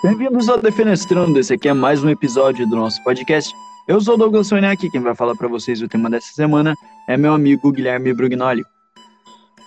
[0.00, 1.40] Bem-vindos ao Defenestrando.
[1.40, 3.52] Esse aqui é mais um episódio do nosso podcast.
[3.88, 6.72] Eu sou o Douglas Soniak, quem vai falar para vocês o tema dessa semana
[7.08, 8.62] é meu amigo Guilherme Brugnoli.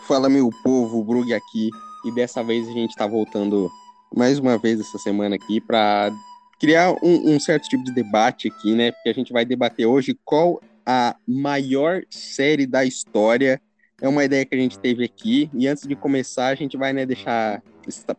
[0.08, 1.70] Fala, meu povo, Brug aqui.
[2.06, 3.70] E dessa vez a gente tá voltando
[4.16, 6.14] mais uma vez essa semana aqui para
[6.62, 8.94] criar um, um, certo tipo de debate aqui, né?
[8.94, 13.62] Porque a gente vai debater hoje qual a maior série da história.
[14.02, 15.50] É uma ideia que a gente teve aqui.
[15.54, 17.62] E antes de começar, a gente vai né, deixar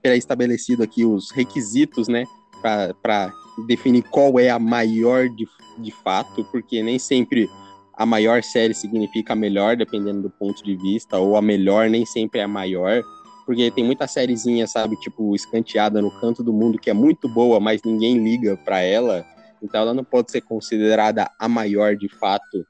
[0.00, 2.24] pré-estabelecido aqui os requisitos, né?
[2.60, 3.32] Para
[3.66, 5.46] definir qual é a maior de,
[5.78, 7.48] de fato, porque nem sempre
[7.94, 12.06] a maior série significa a melhor, dependendo do ponto de vista, ou a melhor nem
[12.06, 13.02] sempre é a maior,
[13.44, 17.60] porque tem muita sériezinha, sabe, tipo, escanteada no canto do mundo que é muito boa,
[17.60, 19.24] mas ninguém liga para ela,
[19.62, 22.66] então ela não pode ser considerada a maior de fato.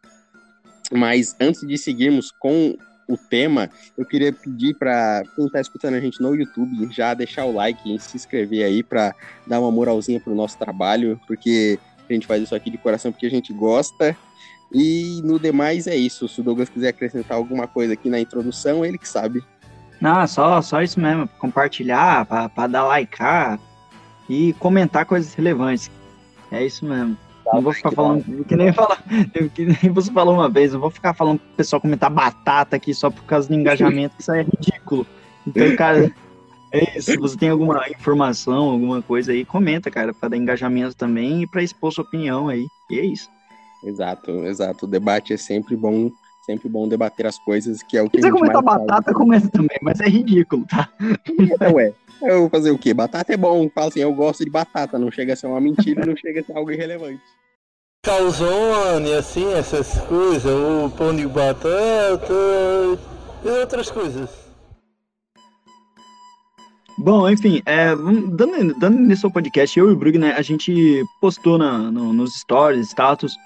[0.90, 2.76] Mas antes de seguirmos com
[3.08, 7.44] o tema, eu queria pedir para quem está escutando a gente no YouTube já deixar
[7.44, 9.14] o like e se inscrever aí para
[9.46, 13.26] dar uma moralzinha pro nosso trabalho, porque a gente faz isso aqui de coração porque
[13.26, 14.16] a gente gosta.
[14.74, 16.26] E no demais é isso.
[16.28, 19.44] Se o Douglas quiser acrescentar alguma coisa aqui na introdução, ele que sabe.
[20.00, 21.28] Não, só, só isso mesmo.
[21.38, 23.60] Compartilhar, para dar likear
[24.28, 25.90] e comentar coisas relevantes.
[26.50, 27.16] É isso mesmo.
[27.44, 28.96] Tá, não vou ficar falando que nem, fala,
[29.54, 32.94] que nem você falou uma vez, não vou ficar falando pro pessoal comentar batata aqui
[32.94, 35.06] só por causa do engajamento, isso é ridículo.
[35.46, 36.12] Então, cara,
[36.72, 37.12] é isso.
[37.12, 41.46] Se você tem alguma informação, alguma coisa aí, comenta, cara, para dar engajamento também e
[41.46, 42.66] para expor sua opinião aí.
[42.90, 43.28] E é isso.
[43.84, 44.86] Exato, exato.
[44.86, 46.10] O debate é sempre bom,
[46.46, 49.16] sempre bom debater as coisas, que é o que Se quiser comentar batata, faz.
[49.16, 50.88] comenta também, mas é ridículo, tá?
[51.60, 51.92] Não é.
[52.22, 52.94] Eu vou fazer o quê?
[52.94, 53.68] Batata é bom.
[53.74, 54.98] Fala assim, eu gosto de batata.
[54.98, 57.20] Não chega a ser uma mentira, não chega a ser algo irrelevante.
[58.04, 62.34] Calzone, assim, essas coisas, o pão de batata
[63.44, 64.30] e outras coisas.
[66.98, 71.02] Bom, enfim, é, dando, dando início ao podcast, eu e o Brug, né, a gente
[71.20, 73.36] postou na, no, nos stories, status,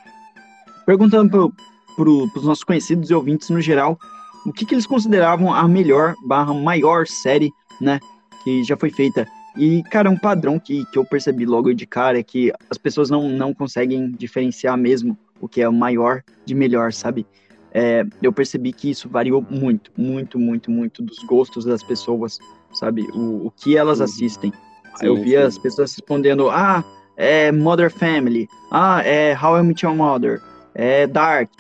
[0.84, 3.98] perguntando para pro, os nossos conhecidos e ouvintes no geral
[4.46, 7.98] o que, que eles consideravam a melhor barra maior série, né,
[8.46, 9.26] que já foi feita.
[9.56, 13.10] E, cara, um padrão que, que eu percebi logo de cara é que as pessoas
[13.10, 17.26] não, não conseguem diferenciar mesmo o que é o maior de melhor, sabe?
[17.72, 22.38] É, eu percebi que isso variou muito, muito, muito, muito dos gostos das pessoas,
[22.72, 23.02] sabe?
[23.12, 24.52] O, o que elas assistem.
[24.94, 25.46] Sim, eu via sim.
[25.48, 26.84] as pessoas respondendo, ah,
[27.16, 30.40] é Mother Family, ah, é How I Met Your Mother,
[30.72, 31.50] é Dark.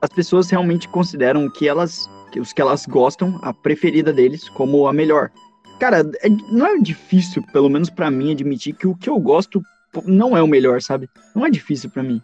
[0.00, 4.86] As pessoas realmente consideram que elas, que os que elas gostam, a preferida deles, como
[4.86, 5.30] a melhor.
[5.80, 9.62] Cara, é, não é difícil, pelo menos para mim, admitir que o que eu gosto
[10.04, 11.08] não é o melhor, sabe?
[11.34, 12.20] Não é difícil para mim.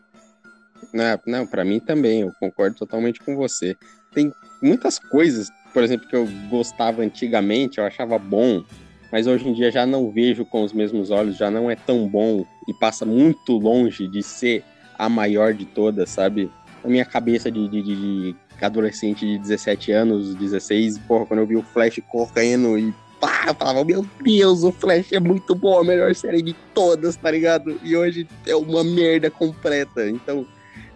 [0.93, 3.75] Não, não para mim também, eu concordo totalmente com você.
[4.13, 4.31] Tem
[4.63, 8.63] muitas coisas, por exemplo, que eu gostava antigamente, eu achava bom,
[9.11, 12.07] mas hoje em dia já não vejo com os mesmos olhos, já não é tão
[12.07, 14.63] bom e passa muito longe de ser
[14.99, 16.51] a maior de todas, sabe?
[16.85, 21.57] Na minha cabeça de, de, de adolescente de 17 anos, 16, porra, quando eu vi
[21.57, 25.85] o Flash correndo e pá, eu falava, meu Deus, o Flash é muito bom, a
[25.85, 27.79] melhor série de todas, tá ligado?
[27.83, 30.09] E hoje é uma merda completa.
[30.09, 30.47] Então,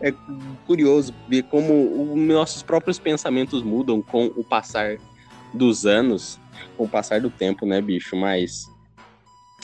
[0.01, 0.13] é
[0.67, 4.97] curioso ver como os nossos próprios pensamentos mudam com o passar
[5.53, 6.39] dos anos,
[6.77, 8.17] com o passar do tempo, né, bicho?
[8.17, 8.67] Mas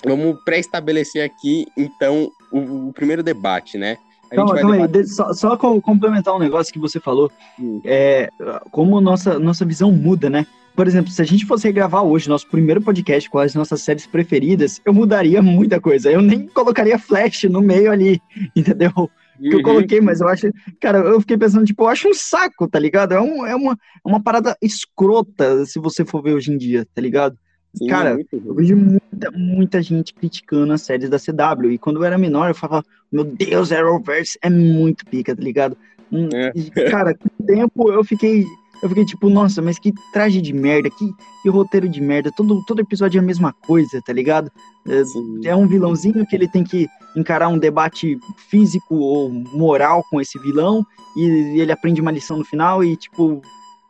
[0.05, 3.97] vamos pré-estabelecer aqui, então, o, o primeiro debate, né?
[4.31, 7.81] Calma, calma aí, só, só, complementar um negócio que você falou, hum.
[7.85, 8.29] é,
[8.73, 10.47] como nossa, nossa visão muda, né?
[10.77, 14.07] Por exemplo, se a gente fosse gravar hoje nosso primeiro podcast com as nossas séries
[14.07, 16.11] preferidas, eu mudaria muita coisa.
[16.13, 18.21] Eu nem colocaria Flash no meio ali,
[18.55, 18.93] entendeu?
[19.41, 20.51] Que eu coloquei, mas eu acho.
[20.81, 23.13] Cara, eu fiquei pensando, tipo, eu acho um saco, tá ligado?
[23.13, 26.87] É, um, é uma, é uma parada escrota, se você for ver hoje em dia,
[26.95, 27.39] tá ligado?
[27.75, 31.73] Sim, Cara, eu vejo muita, muita gente criticando as séries da CW.
[31.73, 35.77] E quando eu era menor, eu falava, meu Deus, Arrowverse é muito pica, tá ligado?
[36.11, 36.53] Hum, é.
[36.55, 38.45] E, cara, com o tempo eu fiquei.
[38.83, 41.13] Eu fiquei tipo, nossa, mas que traje de merda, que,
[41.43, 42.31] que roteiro de merda.
[42.31, 44.51] Todo, todo episódio é a mesma coisa, tá ligado?
[44.87, 46.87] É, é um vilãozinho que ele tem que
[47.17, 48.19] encarar um debate
[48.51, 50.85] físico ou moral com esse vilão
[51.17, 53.41] e ele aprende uma lição no final e, tipo,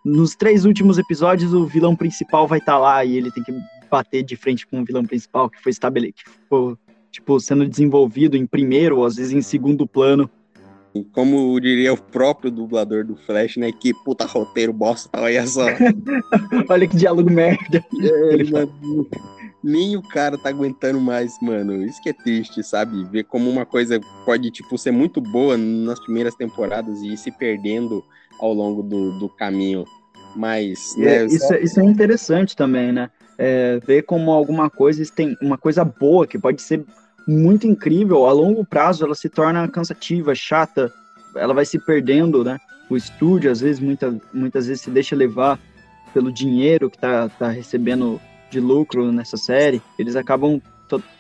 [0.05, 3.53] nos três últimos episódios o vilão principal vai estar tá lá e ele tem que
[3.91, 6.79] bater de frente com o vilão principal que foi estabelecido, que ficou,
[7.11, 10.31] tipo, sendo desenvolvido em primeiro ou às vezes em segundo plano.
[11.13, 13.73] Como diria o próprio dublador do Flash, né?
[13.73, 15.67] Que puta roteiro bosta, olha só.
[16.69, 17.85] olha que diálogo merda.
[18.01, 19.09] É, ele mano,
[19.63, 21.85] nem o cara tá aguentando mais, mano.
[21.85, 23.05] Isso que é triste, sabe?
[23.05, 27.31] Ver como uma coisa pode, tipo, ser muito boa nas primeiras temporadas e ir se
[27.31, 28.03] perdendo
[28.41, 29.85] ao longo do, do caminho.
[30.35, 30.95] Mas.
[30.97, 31.55] Né, é, isso, só...
[31.55, 33.11] isso é interessante também, né?
[33.39, 36.85] é, ver como alguma coisa tem uma coisa boa que pode ser
[37.27, 40.93] muito incrível, a longo prazo ela se torna cansativa, chata,
[41.35, 42.59] ela vai se perdendo, né?
[42.89, 45.59] O estúdio, às vezes, muita, muitas vezes se deixa levar
[46.15, 50.63] pelo dinheiro que tá, tá recebendo de lucro nessa série, eles acabam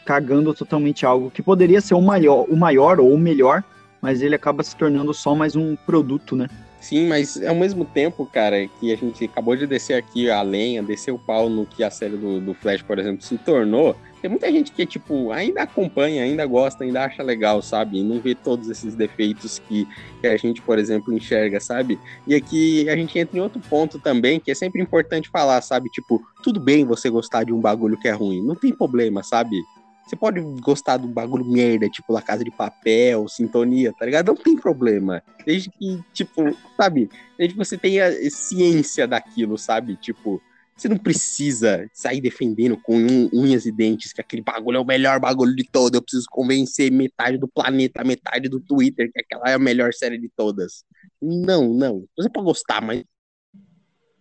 [0.05, 3.65] cagando totalmente algo que poderia ser o maior, o maior ou o melhor,
[4.01, 6.47] mas ele acaba se tornando só mais um produto, né?
[6.81, 10.83] Sim, mas ao mesmo tempo, cara, que a gente acabou de descer aqui a lenha,
[10.83, 14.31] descer o pau no que a série do, do Flash, por exemplo, se tornou, tem
[14.31, 17.99] muita gente que, tipo, ainda acompanha, ainda gosta, ainda acha legal, sabe?
[17.99, 19.87] E não vê todos esses defeitos que,
[20.21, 21.99] que a gente, por exemplo, enxerga, sabe?
[22.27, 25.89] E aqui a gente entra em outro ponto também, que é sempre importante falar, sabe?
[25.91, 29.63] Tipo, tudo bem você gostar de um bagulho que é ruim, não tem problema, sabe?
[30.07, 34.29] Você pode gostar do bagulho merda, tipo La Casa de Papel, Sintonia, tá ligado?
[34.29, 35.21] Não tem problema.
[35.45, 37.11] Desde que, tipo, sabe?
[37.37, 39.97] Desde que você tenha ciência daquilo, sabe?
[39.97, 40.41] Tipo,
[40.77, 42.95] você não precisa sair defendendo com
[43.33, 45.97] unhas e dentes que aquele bagulho é o melhor bagulho de todo.
[45.97, 50.19] Eu preciso convencer metade do planeta, metade do Twitter que aquela é a melhor série
[50.19, 50.85] de todas.
[51.21, 52.05] Não, não.
[52.17, 53.03] Você pode gostar, mas.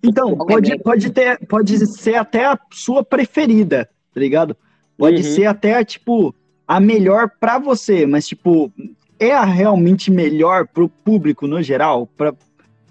[0.01, 4.57] Então, pode, pode, ter, pode ser até a sua preferida, tá ligado?
[4.97, 5.23] Pode uhum.
[5.23, 6.33] ser até, tipo,
[6.67, 8.71] a melhor para você, mas, tipo,
[9.19, 12.07] é a realmente melhor pro público no geral?
[12.17, 12.33] Pra...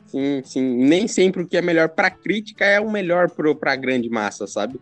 [0.06, 0.62] Sim, sim.
[0.62, 4.46] Nem sempre o que é melhor pra crítica é o melhor pro, pra grande massa,
[4.46, 4.80] sabe?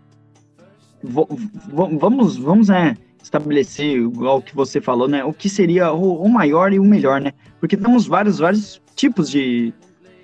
[1.03, 1.27] V
[1.73, 6.73] vamos, vamos, né, estabelecer, igual que você falou, né, o que seria o, o maior
[6.73, 7.33] e o melhor, né?
[7.59, 9.73] Porque temos vários, vários tipos de,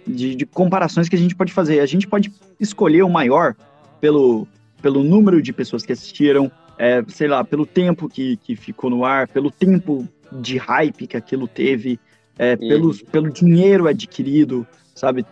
[0.06, 1.80] de, de comparações que a gente pode fazer.
[1.80, 3.56] A gente pode escolher o maior
[4.00, 4.46] pelo,
[4.82, 9.04] pelo número de pessoas que assistiram, é, sei lá, pelo tempo que, que ficou no
[9.04, 11.98] ar, pelo tempo de hype que aquilo teve,
[12.38, 12.68] é, uhum.
[12.68, 15.26] pelo, pelo dinheiro adquirido, sabe?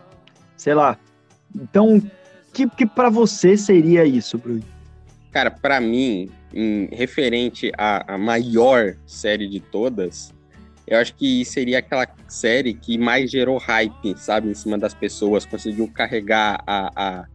[0.57, 0.99] Sei lá.
[1.55, 2.03] Então,
[2.53, 4.63] que, que para você seria isso, Bruno?
[5.31, 10.35] Cara, para mim, em, referente à, à maior série de todas,
[10.87, 15.45] eu acho que seria aquela série que mais gerou hype, sabe, em cima das pessoas,
[15.45, 17.27] conseguiu carregar a, a,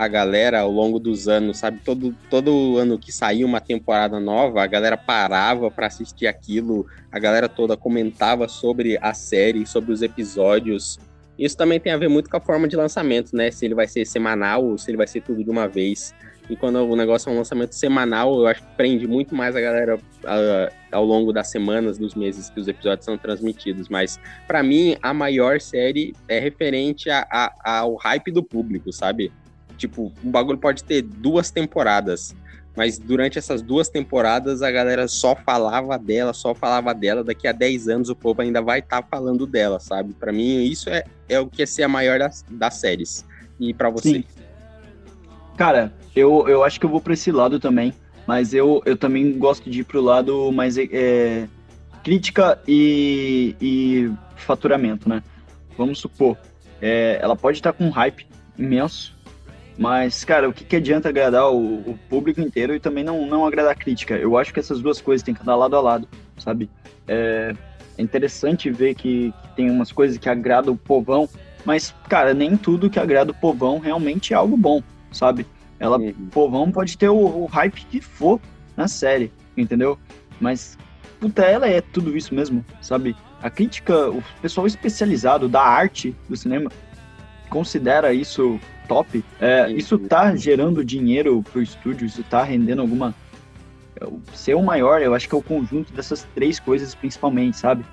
[0.00, 1.78] a galera ao longo dos anos, sabe?
[1.84, 7.18] Todo, todo ano que saía uma temporada nova, a galera parava para assistir aquilo, a
[7.18, 10.98] galera toda comentava sobre a série, sobre os episódios.
[11.38, 13.50] Isso também tem a ver muito com a forma de lançamento, né?
[13.50, 16.14] Se ele vai ser semanal ou se ele vai ser tudo de uma vez.
[16.48, 19.60] E quando o negócio é um lançamento semanal, eu acho que prende muito mais a
[19.60, 23.90] galera uh, ao longo das semanas, dos meses que os episódios são transmitidos.
[23.90, 29.30] Mas, para mim, a maior série é referente a, a, ao hype do público, sabe?
[29.80, 32.36] Tipo, o bagulho pode ter duas temporadas,
[32.76, 37.24] mas durante essas duas temporadas a galera só falava dela, só falava dela.
[37.24, 40.12] Daqui a 10 anos o povo ainda vai estar tá falando dela, sabe?
[40.12, 43.24] Para mim, isso é, é o que é ser a maior das, das séries.
[43.58, 44.16] E para você?
[44.16, 44.24] Sim.
[45.56, 47.94] Cara, eu, eu acho que eu vou para esse lado também,
[48.26, 51.48] mas eu, eu também gosto de ir pro lado mais é,
[52.02, 55.22] crítica e, e faturamento, né?
[55.78, 56.36] Vamos supor,
[56.82, 58.26] é, ela pode estar tá com um hype
[58.58, 59.16] imenso,
[59.80, 63.46] mas, cara, o que, que adianta agradar o, o, público inteiro e também não, não
[63.46, 64.14] agradar a crítica?
[64.14, 66.06] Eu acho que essas duas coisas têm que andar lado a lado,
[66.36, 66.68] sabe?
[67.08, 67.54] É,
[67.96, 71.26] é interessante ver que, que, tem umas coisas que agradam o povão,
[71.64, 75.46] mas, cara, nem tudo que agrada o povão realmente é algo bom, sabe?
[75.78, 76.10] Ela, uhum.
[76.10, 78.38] O povão pode ter o, o hype que for
[78.76, 79.98] na série, entendeu?
[80.38, 80.76] Mas,
[81.18, 83.16] puta, ela é tudo isso mesmo, sabe?
[83.40, 86.70] A crítica, o pessoal especializado da arte do cinema
[87.48, 88.60] considera isso
[88.90, 93.14] top, é, isso tá gerando dinheiro pro estúdio, isso tá rendendo alguma.
[94.34, 97.84] Ser o maior, eu acho que é o conjunto dessas três coisas principalmente, sabe?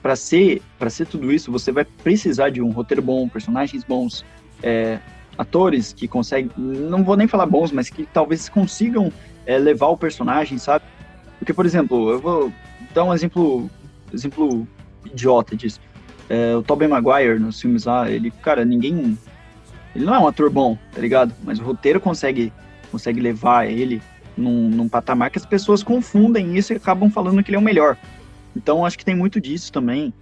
[0.00, 4.24] Para ser, para ser tudo isso, você vai precisar de um roteiro bom, personagens bons,
[4.62, 5.00] é,
[5.36, 9.12] atores que conseguem, não vou nem falar bons, mas que talvez consigam
[9.46, 10.84] é, levar o personagem, sabe?
[11.40, 12.52] Porque, por exemplo, eu vou
[12.94, 13.68] dar um exemplo,
[14.12, 14.68] exemplo
[15.06, 15.80] idiota disso.
[16.28, 19.18] É, o Tobey Maguire nos filmes lá, ele, cara, ninguém
[19.94, 21.34] ele não é um ator bom, tá ligado?
[21.42, 22.52] Mas o roteiro consegue,
[22.90, 24.02] consegue levar ele
[24.36, 27.62] num, num patamar que as pessoas confundem isso e acabam falando que ele é o
[27.62, 27.96] melhor.
[28.56, 30.12] Então acho que tem muito disso também.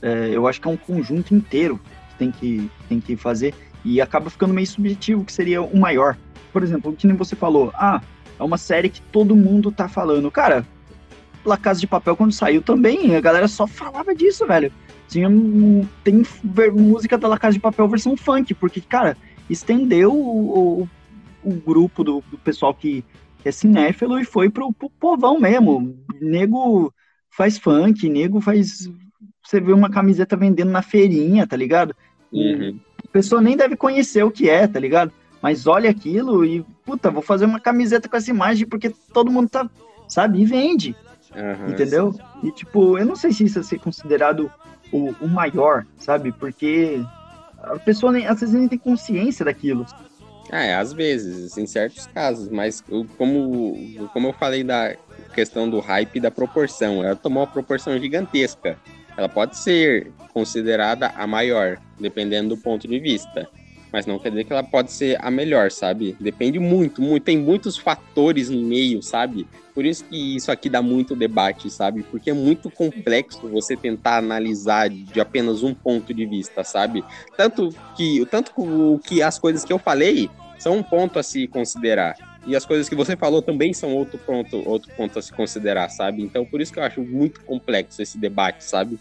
[0.00, 4.00] É, eu acho que é um conjunto inteiro que tem que, tem que fazer e
[4.00, 6.16] acaba ficando meio subjetivo que seria o maior.
[6.52, 8.00] Por exemplo, o que nem você falou, ah,
[8.38, 10.30] é uma série que todo mundo tá falando.
[10.30, 10.66] Cara,
[11.44, 14.72] La Casa de Papel quando saiu também, a galera só falava disso, velho
[15.12, 15.28] tinha
[16.02, 16.22] tem
[16.72, 19.14] música da La Casa de Papel versão funk, porque, cara,
[19.48, 20.88] estendeu o, o,
[21.44, 23.04] o grupo do, do, pessoal que,
[23.44, 25.98] é cinéfilo e foi pro, pro povão mesmo.
[26.20, 26.94] Nego
[27.28, 28.88] faz funk, nego faz.
[29.44, 31.94] Você vê uma camiseta vendendo na feirinha, tá ligado?
[32.32, 32.78] Uhum.
[33.04, 35.12] A pessoa nem deve conhecer o que é, tá ligado?
[35.42, 39.50] Mas olha aquilo e, puta, vou fazer uma camiseta com essa imagem porque todo mundo
[39.50, 39.68] tá,
[40.08, 40.40] sabe?
[40.40, 40.94] E vende.
[41.34, 42.12] Uhum, entendeu?
[42.12, 42.48] Sim.
[42.48, 44.50] E, tipo, eu não sei se isso é ser considerado
[44.92, 46.32] o, o maior, sabe?
[46.32, 47.02] Porque
[47.62, 49.86] a pessoa nem, às vezes nem tem consciência daquilo.
[50.50, 52.82] É, às vezes, em certos casos, mas
[53.16, 53.74] como,
[54.12, 54.94] como eu falei da
[55.34, 58.76] questão do hype e da proporção, ela tomou uma proporção gigantesca.
[59.16, 63.48] Ela pode ser considerada a maior, dependendo do ponto de vista.
[63.92, 66.16] Mas não quer dizer que ela pode ser a melhor, sabe?
[66.18, 67.24] Depende muito, muito.
[67.24, 69.46] Tem muitos fatores no meio, sabe?
[69.74, 72.02] Por isso que isso aqui dá muito debate, sabe?
[72.02, 77.04] Porque é muito complexo você tentar analisar de apenas um ponto de vista, sabe?
[77.36, 82.16] Tanto que, tanto que as coisas que eu falei são um ponto a se considerar.
[82.46, 85.88] E as coisas que você falou também são outro ponto, outro ponto a se considerar,
[85.90, 86.22] sabe?
[86.22, 88.98] Então, por isso que eu acho muito complexo esse debate, sabe?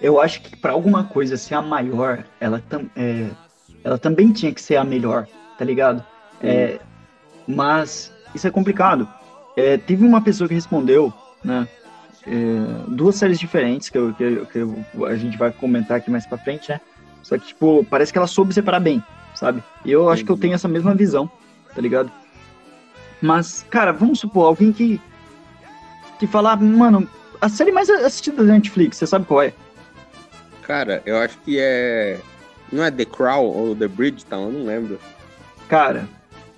[0.00, 3.30] Eu acho que para alguma coisa ser a maior, ela, tam, é,
[3.86, 6.04] ela também tinha que ser a melhor, tá ligado?
[6.42, 6.80] É,
[7.46, 9.08] mas isso é complicado.
[9.56, 11.14] É, teve uma pessoa que respondeu,
[11.44, 11.68] né?
[12.26, 12.32] É,
[12.88, 16.26] duas séries diferentes que, eu, que, eu, que eu, a gente vai comentar aqui mais
[16.26, 16.80] pra frente, né?
[17.22, 19.00] Só que, tipo, parece que ela soube separar bem,
[19.36, 19.62] sabe?
[19.84, 21.30] E eu acho que eu tenho essa mesma visão,
[21.72, 22.10] tá ligado?
[23.22, 25.00] Mas, cara, vamos supor, alguém que.
[26.18, 27.08] que falar, mano,
[27.40, 29.52] a série mais assistida da Netflix, você sabe qual é?
[30.62, 32.18] Cara, eu acho que é.
[32.72, 34.98] Não é The Crown ou The Bridgetown, eu não lembro.
[35.68, 36.08] Cara,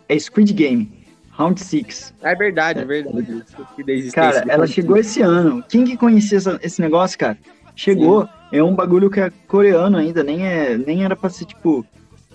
[0.08, 0.98] é Squid Game.
[1.30, 2.14] Round 6.
[2.22, 3.44] É verdade, é, é verdade.
[4.12, 5.62] Cara, ela chegou esse ano.
[5.68, 7.38] Quem que conhecia essa, esse negócio, cara?
[7.76, 8.24] Chegou.
[8.24, 8.30] Sim.
[8.50, 11.86] É um bagulho que é coreano ainda, nem, é, nem era pra ser, tipo...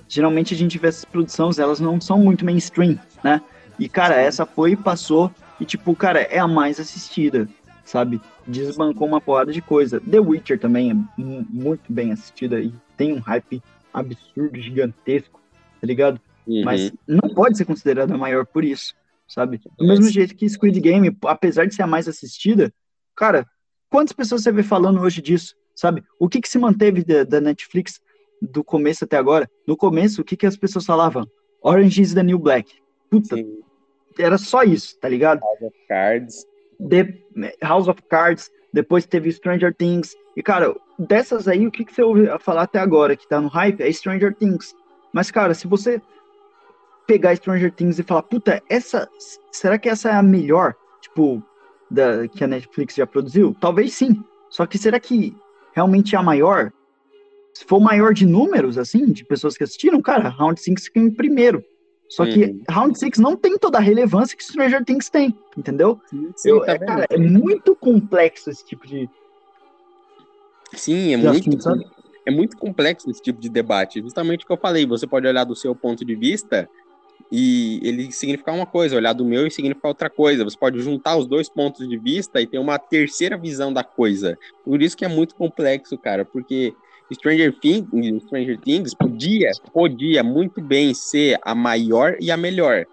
[0.08, 3.42] Geralmente a gente vê essas produções, elas não são muito mainstream, né?
[3.80, 5.32] E, cara, essa foi e passou.
[5.60, 7.50] E, tipo, cara, é a mais assistida,
[7.84, 8.22] sabe?
[8.48, 10.00] Desbancou uma porrada de coisa.
[10.00, 13.62] The Witcher também é muito bem assistida e tem um hype
[13.94, 15.42] absurdo, gigantesco,
[15.80, 16.20] tá ligado?
[16.48, 16.64] Uhum.
[16.64, 18.94] Mas não pode ser considerada maior por isso,
[19.28, 19.62] sabe?
[19.78, 22.74] Do mesmo jeito que Squid Game, apesar de ser a mais assistida,
[23.16, 23.46] cara,
[23.90, 26.04] quantas pessoas você vê falando hoje disso, sabe?
[26.20, 28.02] O que que se manteve da, da Netflix
[28.42, 29.50] do começo até agora?
[29.68, 31.28] No começo, o que que as pessoas falavam?
[31.62, 32.70] Orange is the New Black.
[33.10, 33.60] Puta, Sim.
[34.20, 35.40] era só isso, tá ligado?
[35.40, 36.46] House of Cards.
[36.90, 37.24] The
[37.62, 40.16] House of Cards, depois teve Stranger Things.
[40.36, 43.48] E, cara, dessas aí, o que, que você ouve falar até agora que tá no
[43.48, 44.75] hype é Stranger Things.
[45.12, 46.02] Mas, cara, se você
[47.06, 49.08] pegar Stranger Things e falar, puta, essa.
[49.52, 51.44] Será que essa é a melhor, tipo,
[51.90, 53.56] da, que a Netflix já produziu?
[53.60, 54.24] Talvez sim.
[54.50, 55.36] Só que será que
[55.74, 56.72] realmente é a maior?
[57.54, 61.12] Se for maior de números, assim, de pessoas que assistiram, cara, Round 6 fica em
[61.12, 61.63] primeiro.
[62.10, 62.63] Só que uhum.
[62.70, 66.00] Round 6 não tem toda a relevância que Stranger Things tem, entendeu?
[66.08, 69.10] Sim, sim, Eu, tá é, cara, é muito complexo esse tipo de.
[70.75, 71.50] Sim, é muito,
[72.25, 74.01] é muito complexo esse tipo de debate.
[74.01, 76.70] Justamente o que eu falei, você pode olhar do seu ponto de vista
[77.32, 80.44] e ele significar uma coisa, olhar do meu e significar outra coisa.
[80.44, 84.38] Você pode juntar os dois pontos de vista e ter uma terceira visão da coisa.
[84.63, 86.74] Por isso que é muito complexo, cara, porque
[87.12, 87.88] Stranger Things,
[88.25, 92.86] Stranger Things podia, podia muito bem ser a maior e a melhor.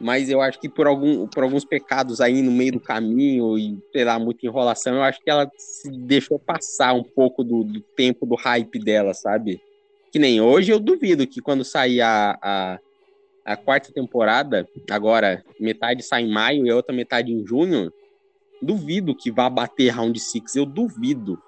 [0.00, 3.78] Mas eu acho que por, algum, por alguns pecados aí no meio do caminho e,
[4.04, 8.26] lá, muita enrolação, eu acho que ela se deixou passar um pouco do, do tempo
[8.26, 9.60] do hype dela, sabe?
[10.12, 12.78] Que nem hoje eu duvido que quando sair a, a,
[13.44, 17.92] a quarta temporada, agora metade sai em maio e a outra metade em junho,
[18.60, 21.40] duvido que vá bater Round 6, eu duvido.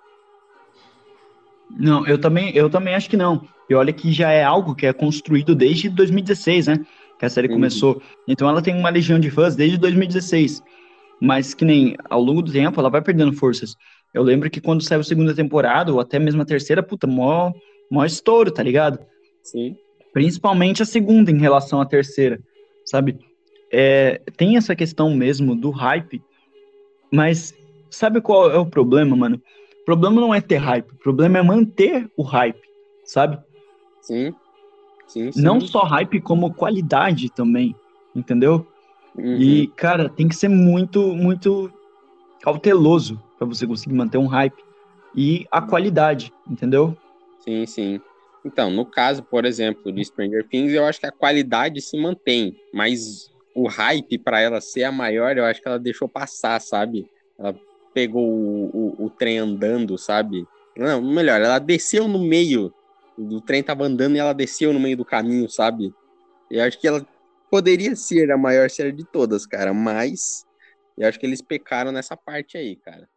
[1.71, 3.47] Não, eu também, eu também acho que não.
[3.69, 6.87] E olha que já é algo que é construído desde 2016, né?
[7.19, 7.55] Que a série uhum.
[7.55, 8.01] começou.
[8.29, 10.63] Então ela tem uma legião de fãs desde 2016.
[11.21, 13.75] Mas que nem ao longo do tempo ela vai perdendo forças.
[14.13, 17.53] Eu lembro que quando saiu a segunda temporada, ou até mesmo a terceira, puta, mó,
[17.91, 18.99] mó estouro, tá ligado?
[19.43, 19.77] Sim.
[20.13, 22.41] Principalmente a segunda em relação à terceira,
[22.85, 23.19] sabe?
[23.71, 26.23] É, tem essa questão mesmo do hype,
[27.13, 27.55] mas
[27.91, 29.41] sabe qual é o problema, mano?
[29.83, 32.61] O problema não é ter hype, o problema é manter o hype,
[33.05, 33.39] sabe?
[34.01, 34.35] Sim.
[35.07, 35.43] Sim, sim.
[35.43, 37.75] Não só hype, como qualidade também,
[38.15, 38.67] entendeu?
[39.17, 39.37] Uhum.
[39.37, 41.73] E, cara, tem que ser muito, muito
[42.43, 44.63] cauteloso para você conseguir manter um hype
[45.15, 46.97] e a qualidade, entendeu?
[47.41, 48.01] Sim, sim.
[48.45, 52.57] Então, no caso, por exemplo, de Stranger Things, eu acho que a qualidade se mantém,
[52.73, 57.09] mas o hype para ela ser a maior, eu acho que ela deixou passar, sabe?
[57.39, 57.59] Ela
[57.95, 60.47] pegou o, o, o trem andando, sabe?
[60.77, 62.73] Não, melhor, ela desceu no meio.
[63.19, 65.93] O trem tava andando e ela desceu no meio do caminho, sabe?
[66.51, 67.07] Eu acho que ela
[67.51, 70.45] poderia ser a maior série de todas, cara, mas
[70.97, 73.09] eu acho que eles pecaram nessa parte aí, cara.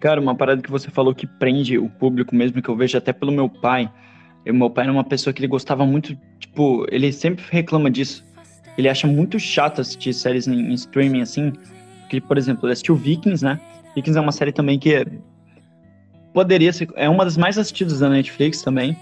[0.00, 3.12] Cara, uma parada que você falou que prende o público mesmo, que eu vejo até
[3.12, 3.90] pelo meu pai.
[4.44, 8.24] Eu, meu pai era uma pessoa que ele gostava muito, tipo, ele sempre reclama disso.
[8.76, 11.52] ele acha muito chato assistir séries em, em streaming assim.
[12.10, 13.58] Que, por exemplo, ele assistiu Vikings, né?
[13.94, 15.04] Vikings é uma série também que
[16.36, 16.86] poderia ser.
[16.96, 18.94] É uma das mais assistidas da Netflix também.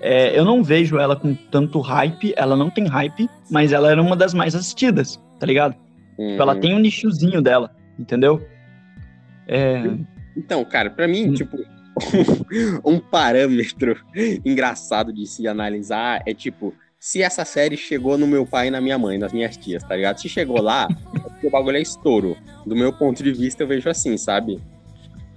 [0.00, 4.02] É, eu não vejo ela com tanto hype, ela não tem hype, mas ela era
[4.02, 5.76] uma das mais assistidas, tá ligado?
[6.18, 6.36] Uhum.
[6.36, 8.44] Ela tem um nichozinho dela, entendeu?
[9.46, 9.84] É...
[10.36, 11.34] Então, cara, para mim, hum.
[11.34, 11.58] tipo,
[12.84, 13.96] um parâmetro
[14.44, 18.80] engraçado de se analisar é tipo, se essa série chegou no meu pai e na
[18.80, 20.18] minha mãe, nas minhas tias, tá ligado?
[20.18, 22.36] Se chegou lá, é porque o bagulho é estouro.
[22.66, 24.60] Do meu ponto de vista, eu vejo assim, sabe?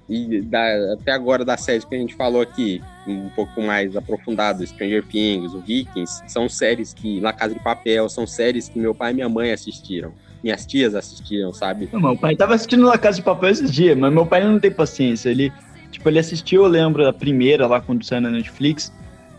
[0.09, 4.65] E da, até agora das séries que a gente falou aqui, um pouco mais aprofundado,
[4.65, 8.93] Stranger Things, o Vikings, são séries que, La Casa de Papel, são séries que meu
[8.93, 10.11] pai e minha mãe assistiram.
[10.43, 11.87] Minhas tias assistiram, sabe?
[11.91, 14.59] Não, meu pai tava assistindo La Casa de Papel esses dias, mas meu pai não
[14.59, 15.29] tem paciência.
[15.29, 15.53] Ele,
[15.89, 18.91] tipo, ele assistiu, eu lembro, a primeira lá quando saiu na Netflix.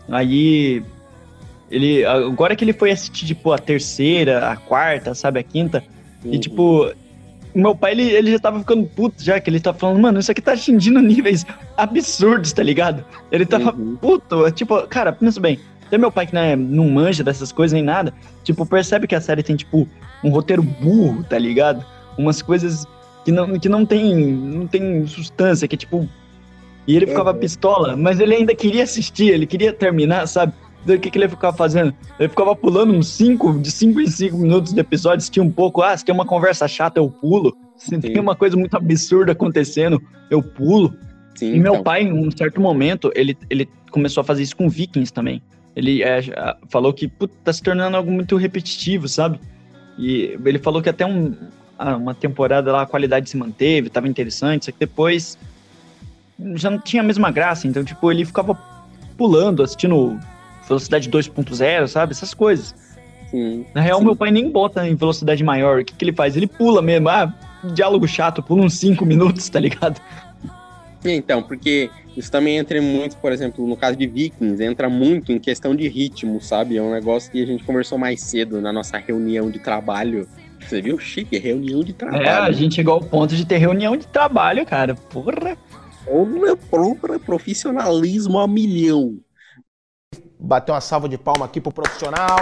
[0.09, 0.83] Aí
[1.69, 5.83] ele agora que ele foi assistir tipo a terceira, a quarta, sabe, a quinta,
[6.23, 6.33] uhum.
[6.33, 6.91] e tipo
[7.55, 10.29] meu pai, ele, ele já tava ficando puto já, que ele tava falando, mano, isso
[10.29, 11.45] aqui tá atingindo níveis
[11.77, 13.05] absurdos, tá ligado?
[13.31, 13.95] Ele tava uhum.
[13.95, 15.57] puto, tipo, cara, pensa bem,
[15.87, 19.21] até meu pai que né, não manja dessas coisas nem nada, tipo, percebe que a
[19.21, 19.87] série tem, tipo,
[20.21, 21.85] um roteiro burro, tá ligado?
[22.17, 22.85] Umas coisas
[23.23, 26.07] que não, que não tem, não tem substância, que tipo...
[26.87, 27.39] E ele ficava uhum.
[27.39, 30.53] pistola, mas ele ainda queria assistir, ele queria terminar, sabe?
[30.85, 31.93] O que, que ele ficava fazendo?
[32.19, 35.51] Ele ficava pulando uns 5, de 5 em 5 minutos de episódio, se tinha um
[35.51, 37.55] pouco, ah, se tem uma conversa chata, eu pulo.
[37.75, 40.93] Se tem uma coisa muito absurda acontecendo, eu pulo.
[41.35, 41.83] Sim, e meu então.
[41.83, 45.41] pai, em um certo momento, ele, ele começou a fazer isso com Vikings também.
[45.75, 46.21] Ele é,
[46.69, 47.11] falou que
[47.43, 49.39] tá se tornando algo muito repetitivo, sabe?
[49.97, 51.35] E ele falou que até um,
[51.77, 55.37] ah, uma temporada lá a qualidade se manteve, tava interessante, só que depois
[56.55, 57.67] já não tinha a mesma graça.
[57.67, 58.57] Então, tipo, ele ficava
[59.17, 60.17] pulando, assistindo
[60.67, 62.11] velocidade 2.0, sabe?
[62.11, 62.75] Essas coisas.
[63.29, 64.05] Sim, Na real, sim.
[64.05, 65.81] meu pai nem bota em velocidade maior.
[65.81, 66.35] O que, que ele faz?
[66.35, 67.09] Ele pula mesmo.
[67.09, 67.33] Ah,
[67.73, 69.99] diálogo chato, pula uns 5 minutos, tá ligado?
[71.03, 75.39] Então, porque isso também entra muito, por exemplo, no caso de Vikings, entra muito em
[75.39, 76.77] questão de ritmo, sabe?
[76.77, 80.27] É um negócio que a gente conversou mais cedo na nossa reunião de trabalho.
[80.61, 80.97] Você viu?
[80.97, 82.25] Chique, reunião de trabalho.
[82.25, 84.95] É, a gente chegou ao ponto de ter reunião de trabalho, cara.
[84.95, 85.55] Porra.
[86.07, 89.17] Meu próprio profissionalismo a milhão
[90.39, 92.37] bater uma salva de palma aqui pro profissional.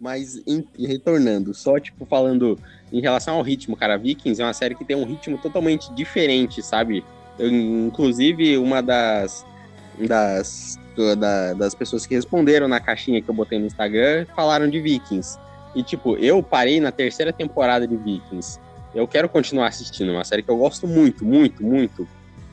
[0.00, 2.58] Mas em, retornando, só tipo falando
[2.92, 6.62] em relação ao ritmo, cara, Vikings é uma série que tem um ritmo totalmente diferente,
[6.62, 7.04] sabe?
[7.38, 9.44] Eu, inclusive, uma das,
[9.98, 10.78] das,
[11.18, 15.38] da, das pessoas que responderam na caixinha que eu botei no Instagram falaram de Vikings.
[15.74, 18.58] E, tipo, eu parei na terceira temporada de Vikings.
[18.94, 22.08] Eu quero continuar assistindo, é uma série que eu gosto muito, muito, muito.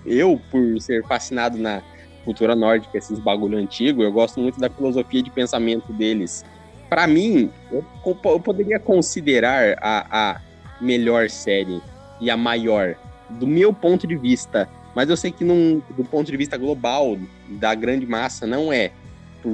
[0.06, 1.82] Eu, por ser fascinado na,
[2.28, 6.44] cultura nórdica, esses bagulho antigo, eu gosto muito da filosofia de pensamento deles.
[6.90, 10.42] Para mim, eu, eu, poderia considerar a, a
[10.82, 11.82] melhor série
[12.20, 12.96] e a maior,
[13.30, 17.18] do meu ponto de vista, mas eu sei que num, do ponto de vista global,
[17.48, 18.92] da grande massa, não é.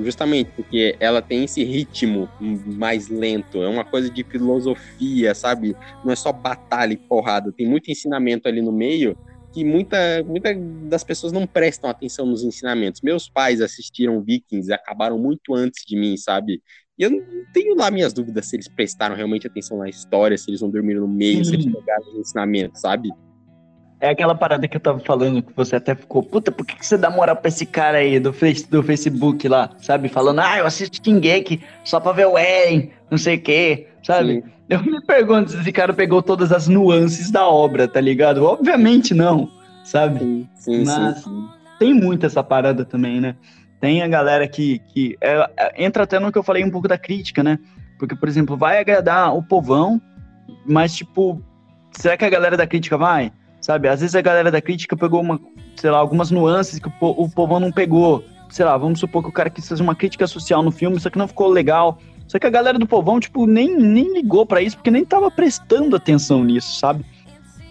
[0.04, 5.76] Justamente porque ela tem esse ritmo mais lento, é uma coisa de filosofia, sabe?
[6.04, 9.16] Não é só batalha e porrada, tem muito ensinamento ali no meio
[9.54, 10.54] que muita, muita
[10.90, 13.02] das pessoas não prestam atenção nos ensinamentos.
[13.02, 16.62] Meus pais assistiram Vikings e acabaram muito antes de mim, sabe?
[16.98, 17.22] E eu não
[17.54, 21.02] tenho lá minhas dúvidas se eles prestaram realmente atenção na história, se eles não dormiram
[21.02, 23.10] no meio, se eles pegaram os ensinamentos, sabe?
[24.04, 26.86] É aquela parada que eu tava falando, que você até ficou, puta, por que, que
[26.86, 30.10] você dá moral pra esse cara aí do, face, do Facebook lá, sabe?
[30.10, 34.42] Falando, ah, eu assisto Shingeki só pra ver o Eren, não sei o quê, sabe?
[34.42, 34.44] Sim.
[34.68, 38.44] Eu me pergunto se esse cara pegou todas as nuances da obra, tá ligado?
[38.44, 39.50] Obviamente não,
[39.86, 40.20] sabe?
[40.20, 41.48] Sim, sim, Mas sim,
[41.80, 43.38] tem muito essa parada também, né?
[43.80, 46.90] Tem a galera que, que é, é, entra até no que eu falei um pouco
[46.90, 47.58] da crítica, né?
[47.98, 50.02] Porque, por exemplo, vai agradar o povão,
[50.66, 51.42] mas, tipo,
[51.94, 53.32] será que a galera da crítica vai?
[53.64, 53.88] Sabe?
[53.88, 55.40] Às vezes a galera da crítica pegou uma,
[55.78, 58.22] sei lá, algumas nuances que o, o povão não pegou.
[58.50, 61.10] Sei lá, vamos supor que o cara quis fazer uma crítica social no filme, só
[61.10, 61.98] que não ficou legal.
[62.28, 65.32] Só que a galera do povão, tipo, nem, nem ligou para isso, porque nem tava
[65.32, 67.06] prestando atenção nisso, sabe?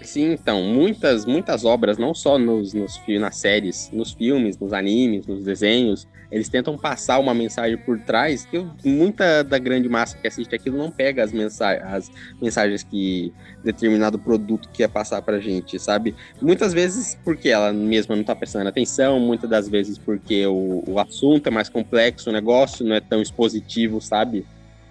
[0.01, 5.27] Sim, então, muitas, muitas obras, não só nos, nos, nas séries, nos filmes, nos animes,
[5.27, 10.27] nos desenhos, eles tentam passar uma mensagem por trás que muita da grande massa que
[10.27, 15.79] assiste aquilo não pega as, mensagens, as mensagens que determinado produto quer passar pra gente,
[15.79, 16.15] sabe?
[16.41, 20.99] Muitas vezes porque ela mesma não tá prestando atenção, muitas das vezes porque o, o
[20.99, 24.47] assunto é mais complexo, o negócio não é tão expositivo, sabe?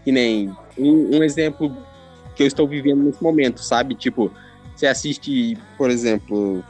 [0.05, 1.75] Que nem um, um exemplo
[2.35, 3.95] que eu estou vivendo nesse momento, sabe?
[3.95, 4.31] Tipo,
[4.75, 6.63] você assiste, por exemplo,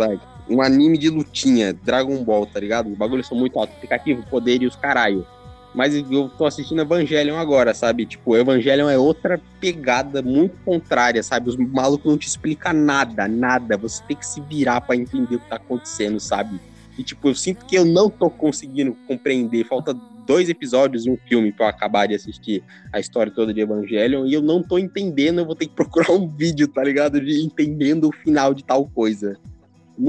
[0.50, 2.90] um anime de lutinha, Dragon Ball, tá ligado?
[2.90, 5.26] Os bagulhos são muito altos, aplicativo, poder e os caralho.
[5.74, 8.06] Mas eu tô assistindo Evangelion agora, sabe?
[8.06, 11.50] Tipo, Evangelion é outra pegada muito contrária, sabe?
[11.50, 13.78] Os malucos não te explicam nada, nada.
[13.78, 16.60] Você tem que se virar para entender o que tá acontecendo, sabe?
[16.98, 19.64] E, tipo, eu sinto que eu não tô conseguindo compreender.
[19.64, 19.94] Falta
[20.26, 24.26] dois episódios e um filme para eu acabar de assistir a história toda de Evangelion
[24.26, 25.40] e eu não tô entendendo.
[25.40, 27.22] Eu vou ter que procurar um vídeo, tá ligado?
[27.22, 29.38] De entendendo o final de tal coisa.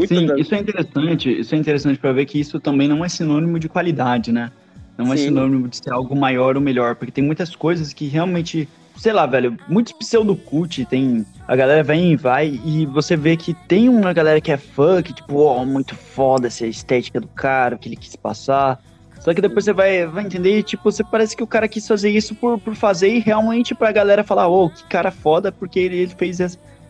[0.07, 1.41] Sim, isso é interessante.
[1.41, 4.51] Isso é interessante para ver que isso também não é sinônimo de qualidade, né?
[4.97, 5.25] Não é Sim.
[5.25, 9.27] sinônimo de ser algo maior ou melhor, porque tem muitas coisas que realmente, sei lá,
[9.27, 11.27] velho, muitos pseudo-cult, tem.
[11.47, 15.03] A galera vem e vai, e você vê que tem uma galera que é fã,
[15.03, 18.81] que, tipo, ó, oh, muito foda essa estética do cara, o que ele quis passar.
[19.21, 22.11] Só que depois você vai, vai entender, tipo, você parece que o cara quis fazer
[22.11, 25.79] isso por, por fazer e realmente pra galera falar, ô, oh, que cara foda, porque
[25.79, 26.39] ele, ele fez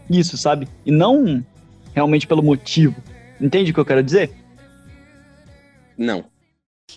[0.08, 0.66] isso, sabe?
[0.84, 1.44] E não
[1.94, 2.96] realmente pelo motivo.
[3.40, 4.32] Entende o que eu quero dizer?
[5.96, 6.24] Não.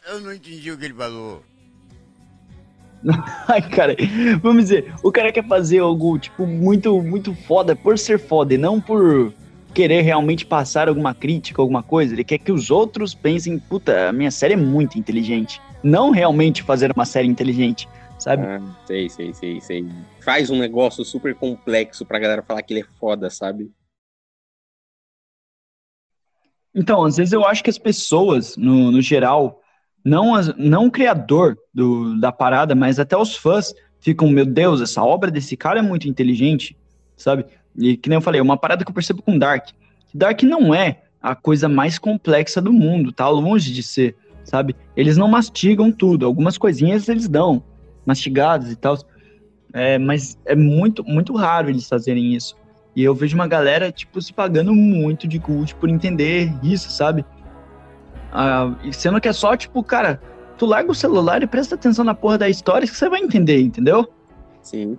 [0.08, 1.44] Eu não entendi o que ele falou.
[3.48, 3.96] Ai, cara,
[4.42, 8.58] vamos dizer, o cara quer fazer algo, tipo, muito, muito foda por ser foda e
[8.58, 9.32] não por
[9.74, 12.14] querer realmente passar alguma crítica, alguma coisa.
[12.14, 15.62] Ele quer que os outros pensem, puta, a minha série é muito inteligente.
[15.84, 18.44] Não realmente fazer uma série inteligente, sabe?
[18.44, 19.86] Ah, sei, sei, sei, sei.
[20.22, 23.70] Faz um negócio super complexo pra galera falar que ele é foda, sabe?
[26.76, 29.62] Então, às vezes eu acho que as pessoas, no, no geral,
[30.04, 34.82] não, as, não o criador do, da parada, mas até os fãs ficam, meu Deus,
[34.82, 36.78] essa obra desse cara é muito inteligente,
[37.16, 37.46] sabe?
[37.78, 39.70] E que nem eu falei, uma parada que eu percebo com Dark.
[40.14, 44.76] Dark não é a coisa mais complexa do mundo, tá longe de ser, sabe?
[44.98, 47.64] Eles não mastigam tudo, algumas coisinhas eles dão,
[48.06, 48.98] mastigadas e tal,
[49.74, 52.56] é, mas é muito, muito raro eles fazerem isso.
[52.96, 57.26] E eu vejo uma galera, tipo, se pagando muito de cult por entender isso, sabe?
[58.32, 60.22] Ah, sendo que é só, tipo, cara,
[60.58, 63.62] tu larga o celular e presta atenção na porra da história que você vai entender,
[63.62, 64.10] entendeu?
[64.62, 64.98] Sim.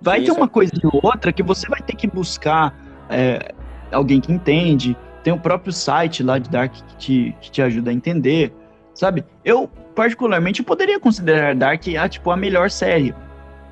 [0.00, 2.74] Vai Sim, ter uma coisa ou outra que você vai ter que buscar
[3.08, 3.54] é,
[3.92, 4.96] alguém que entende.
[5.22, 8.54] Tem o próprio site lá de Dark que te, que te ajuda a entender,
[8.94, 9.24] sabe?
[9.44, 13.14] Eu, particularmente, poderia considerar Dark a, tipo, a melhor série,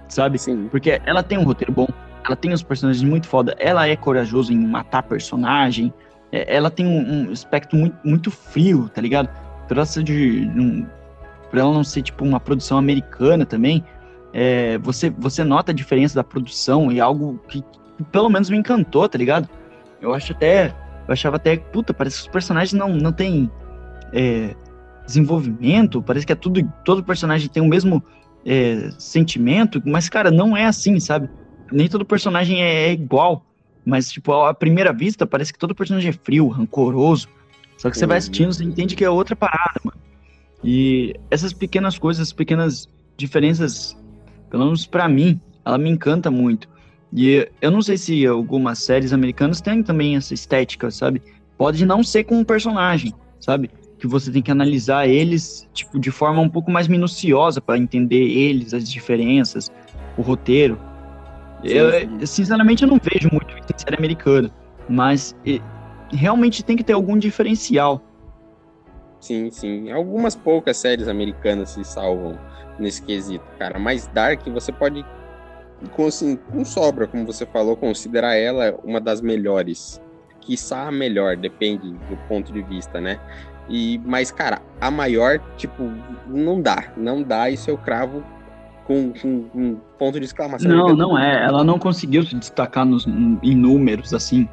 [0.08, 0.38] sabe?
[0.38, 0.68] Sim.
[0.70, 1.86] Porque ela tem um roteiro bom,
[2.26, 5.92] ela tem os personagens muito foda, ela é corajosa em matar personagem,
[6.32, 9.28] é, ela tem um, um aspecto muito, muito frio, tá ligado?
[9.68, 10.86] Por ela, de, um,
[11.52, 13.84] ela não ser tipo uma produção americana também,
[14.32, 17.62] é, você, você nota a diferença da produção e algo que,
[17.96, 19.48] que, pelo menos me encantou, tá ligado?
[20.00, 20.74] Eu acho até,
[21.06, 23.50] eu achava até, puta, parece que os personagens não, não tem
[24.12, 24.56] é,
[25.06, 28.02] desenvolvimento, parece que é tudo, todo personagem tem o mesmo
[28.44, 31.28] é, sentimento, mas, cara, não é assim, sabe?
[31.72, 33.44] Nem todo personagem é, é igual,
[33.84, 37.28] mas, tipo, à primeira vista, parece que todo personagem é frio, rancoroso.
[37.76, 39.98] Só que você vai assistindo, você entende que é outra parada, mano.
[40.62, 43.96] E essas pequenas coisas, pequenas diferenças,
[44.48, 46.68] pelo menos pra mim, ela me encanta muito.
[47.12, 51.22] E eu não sei se algumas séries americanas têm também essa estética, sabe?
[51.58, 53.70] Pode não ser com um personagem, sabe?
[53.98, 58.24] Que você tem que analisar eles, tipo, de forma um pouco mais minuciosa para entender
[58.24, 59.70] eles, as diferenças,
[60.16, 60.78] o roteiro.
[61.64, 64.50] Eu, sinceramente, eu não vejo muito isso em série americana,
[64.88, 65.34] mas
[66.12, 68.02] realmente tem que ter algum diferencial.
[69.20, 69.90] Sim, sim.
[69.90, 72.38] Algumas poucas séries americanas se salvam
[72.78, 73.78] nesse quesito, cara.
[73.78, 75.04] Mas Dark, você pode,
[75.92, 80.00] com, assim, com sobra, como você falou, considerar ela uma das melhores.
[80.42, 83.18] Quiçá a melhor, depende do ponto de vista, né?
[83.66, 85.90] E, mas, cara, a maior, tipo,
[86.26, 86.92] não dá.
[86.94, 88.22] Não dá, isso eu cravo
[88.86, 90.70] com, com, um ponto de exclamação.
[90.70, 91.44] Não, não é.
[91.44, 94.48] Ela não conseguiu se destacar nos, em números, assim.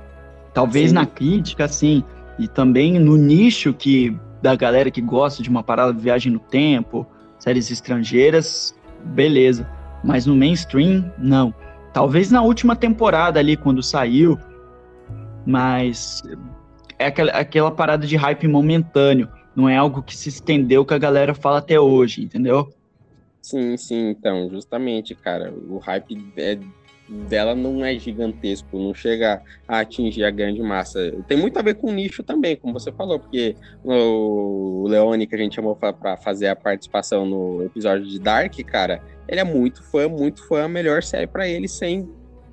[0.53, 0.95] Talvez sim.
[0.95, 2.03] na crítica, sim.
[2.39, 6.39] E também no nicho que da galera que gosta de uma parada de viagem no
[6.39, 7.05] tempo,
[7.37, 9.67] séries estrangeiras, beleza.
[10.03, 11.53] Mas no mainstream, não.
[11.93, 14.39] Talvez na última temporada ali, quando saiu,
[15.45, 16.23] mas
[16.97, 19.27] é aquela, aquela parada de hype momentâneo.
[19.55, 22.69] Não é algo que se estendeu que a galera fala até hoje, entendeu?
[23.41, 26.59] Sim, sim, então, justamente, cara, o hype é,
[27.27, 31.11] dela não é gigantesco, não chega a atingir a grande massa.
[31.27, 35.35] Tem muito a ver com o nicho também, como você falou, porque o Leone, que
[35.35, 39.83] a gente chamou para fazer a participação no episódio de Dark, cara, ele é muito
[39.83, 42.07] fã, muito fã, a melhor série para ele, sem,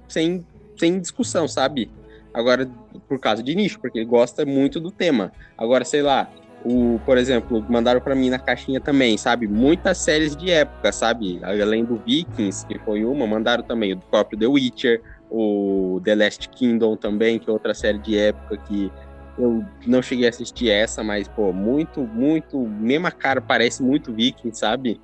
[0.09, 0.45] sem,
[0.77, 1.91] sem discussão, sabe?
[2.33, 2.67] Agora,
[3.09, 5.33] por causa de nicho, porque ele gosta muito do tema.
[5.57, 6.31] Agora, sei lá,
[6.65, 9.47] o, por exemplo, mandaram para mim na caixinha também, sabe?
[9.47, 11.41] Muitas séries de época, sabe?
[11.43, 16.49] Além do Vikings, que foi uma, mandaram também o próprio The Witcher, o The Last
[16.49, 18.91] Kingdom também, que é outra série de época que
[19.39, 24.59] eu não cheguei a assistir essa, mas, pô, muito, muito, mesma cara, parece muito Vikings,
[24.59, 25.01] sabe?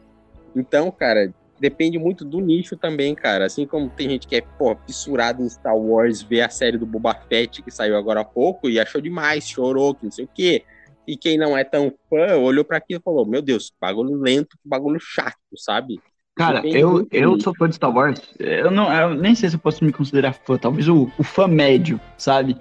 [0.57, 3.47] Então, cara, depende muito do nicho também, cara.
[3.47, 6.87] Assim como tem gente que é, pô, fissurado em Star Wars, vê a série do
[6.87, 10.31] Boba Fett que saiu agora há pouco e achou demais, chorou, que não sei o
[10.33, 10.65] quê.
[11.07, 14.57] E quem não é tão fã olhou para aquilo e falou: Meu Deus, bagulho lento,
[14.65, 16.01] bagulho chato, sabe?
[16.37, 18.21] Cara, eu, eu sou fã de Star Wars.
[18.41, 21.47] Eu, não, eu nem sei se eu posso me considerar fã, talvez o, o fã
[21.47, 22.57] médio, sabe?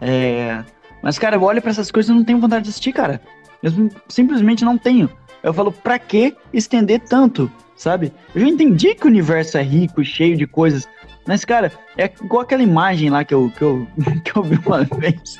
[0.00, 0.62] É,
[1.02, 3.20] mas, cara, eu olho para essas coisas e não tenho vontade de assistir, cara.
[3.62, 3.72] Eu
[4.08, 5.10] simplesmente não tenho.
[5.42, 8.12] Eu falo, pra que estender tanto, sabe?
[8.34, 10.86] Eu já entendi que o universo é rico, cheio de coisas.
[11.26, 13.86] Mas, cara, é igual aquela imagem lá que eu, que eu,
[14.24, 15.38] que eu vi uma vez.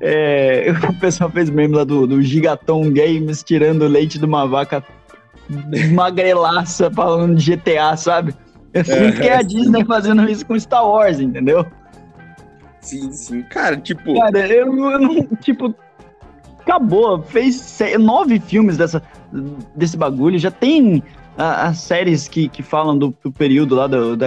[0.00, 4.46] É, o pessoal fez meme lá do, do Gigaton Games tirando o leite de uma
[4.46, 4.84] vaca
[5.92, 8.34] magrelaça falando de GTA, sabe?
[8.72, 11.66] Eu sinto que é a Disney fazendo isso com Star Wars, entendeu?
[12.80, 13.42] Sim, sim.
[13.42, 14.14] Cara, tipo.
[14.14, 15.26] Cara, eu, eu não.
[15.40, 15.74] Tipo.
[16.60, 17.22] Acabou.
[17.22, 19.02] Fez nove filmes dessa,
[19.74, 20.38] desse bagulho.
[20.38, 21.02] Já tem
[21.36, 24.26] as séries que, que falam do, do período lá do, da,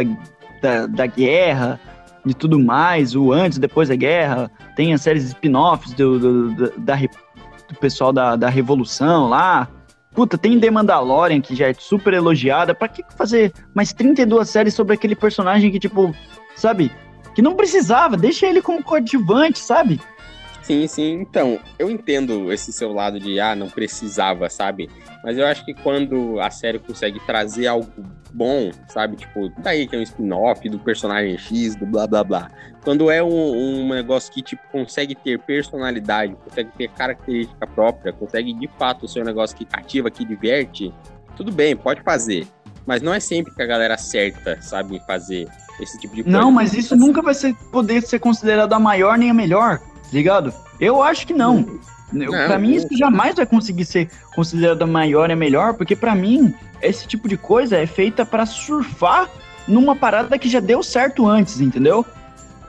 [0.62, 1.80] da, da guerra
[2.26, 4.52] de tudo mais, o antes, depois da guerra,
[4.82, 9.68] tem as séries spin-offs do, do, do, da, do pessoal da, da Revolução lá.
[10.12, 12.74] Puta, tem The Mandalorian, que já é super elogiada.
[12.74, 16.16] Pra que fazer mais 32 séries sobre aquele personagem que, tipo,
[16.56, 16.92] sabe?
[17.36, 20.02] Que não precisava, deixa ele como coadjuvante, sabe?
[20.72, 21.12] Sim, sim.
[21.16, 24.90] Então, eu entendo esse seu lado de, ah, não precisava, sabe?
[25.22, 27.92] Mas eu acho que quando a série consegue trazer algo
[28.34, 29.18] bom, sabe?
[29.18, 32.50] Tipo, daí que é um spin-off do personagem X, do blá blá blá.
[32.86, 38.54] Quando é um, um, negócio que, tipo, consegue ter personalidade, consegue ter característica própria, consegue
[38.54, 40.94] de fato ser um negócio que cativa, que diverte,
[41.36, 42.48] tudo bem, pode fazer.
[42.86, 45.50] Mas não é sempre que a galera acerta, sabe, fazer
[45.82, 46.38] esse tipo de coisa.
[46.38, 49.80] Não, mas isso nunca vai ser, poder ser considerado a maior nem a melhor,
[50.12, 50.54] ligado?
[50.80, 51.66] Eu acho que não.
[52.12, 55.96] não para mim, isso jamais vai conseguir ser considerado a maior e a melhor, porque
[55.96, 59.30] para mim, esse tipo de coisa é feita para surfar
[59.68, 62.06] numa parada que já deu certo antes, entendeu?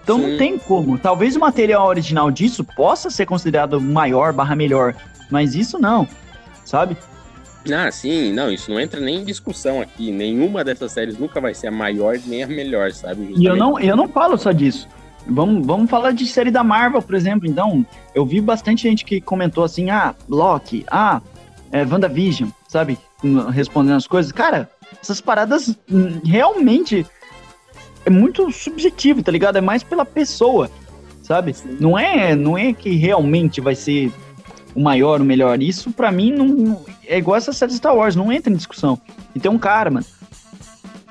[0.02, 0.30] Então Sim.
[0.30, 0.98] não tem como.
[0.98, 4.94] Talvez o material original disso possa ser considerado maior barra melhor,
[5.30, 6.08] mas isso não,
[6.64, 6.96] sabe?
[7.70, 10.10] Ah, sim, não, isso não entra nem em discussão aqui.
[10.10, 13.26] Nenhuma dessas séries nunca vai ser a maior nem a melhor, sabe?
[13.26, 13.40] Justamente.
[13.40, 14.88] E eu não, eu não falo só disso.
[15.26, 17.48] Vamos, vamos falar de série da Marvel, por exemplo.
[17.48, 21.20] Então, eu vi bastante gente que comentou assim: ah, Loki, ah,
[21.70, 22.98] é, WandaVision, sabe?
[23.52, 24.32] Respondendo as coisas.
[24.32, 24.68] Cara,
[25.00, 27.06] essas paradas hum, realmente
[28.04, 29.56] é muito subjetivo, tá ligado?
[29.56, 30.70] É mais pela pessoa,
[31.22, 31.54] sabe?
[31.80, 34.12] Não é, não é que realmente vai ser
[34.74, 35.62] o maior, o melhor.
[35.62, 39.00] Isso para mim não, não, é igual essa série Star Wars, não entra em discussão.
[39.34, 40.06] E tem um cara, mano,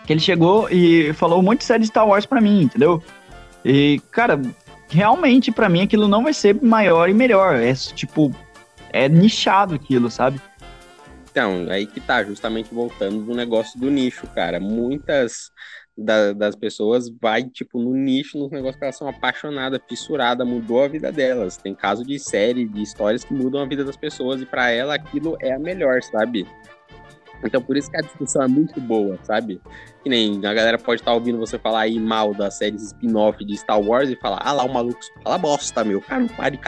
[0.06, 3.02] que ele chegou e falou um monte de série Star Wars para mim, entendeu?
[3.64, 4.42] E, cara,
[4.90, 7.56] realmente para mim aquilo não vai ser maior e melhor.
[7.56, 8.34] É tipo,
[8.92, 10.40] é nichado aquilo, sabe?
[11.32, 14.60] Então, aí que tá, justamente voltando do negócio do nicho, cara.
[14.60, 15.50] Muitas
[15.98, 20.84] da, das pessoas vai, tipo, no nicho, nos negócios que elas são apaixonadas, fissuradas, mudou
[20.84, 21.56] a vida delas.
[21.56, 24.96] Tem caso de série, de histórias que mudam a vida das pessoas e para ela
[24.96, 26.46] aquilo é a melhor, sabe?
[27.44, 29.62] Então por isso que a discussão é muito boa, sabe?
[30.04, 33.44] Que nem a galera pode estar tá ouvindo você falar aí mal das séries spin-off
[33.44, 36.02] de Star Wars e falar, ah lá, o maluco fala bosta, meu.
[36.02, 36.64] Cara, não pare de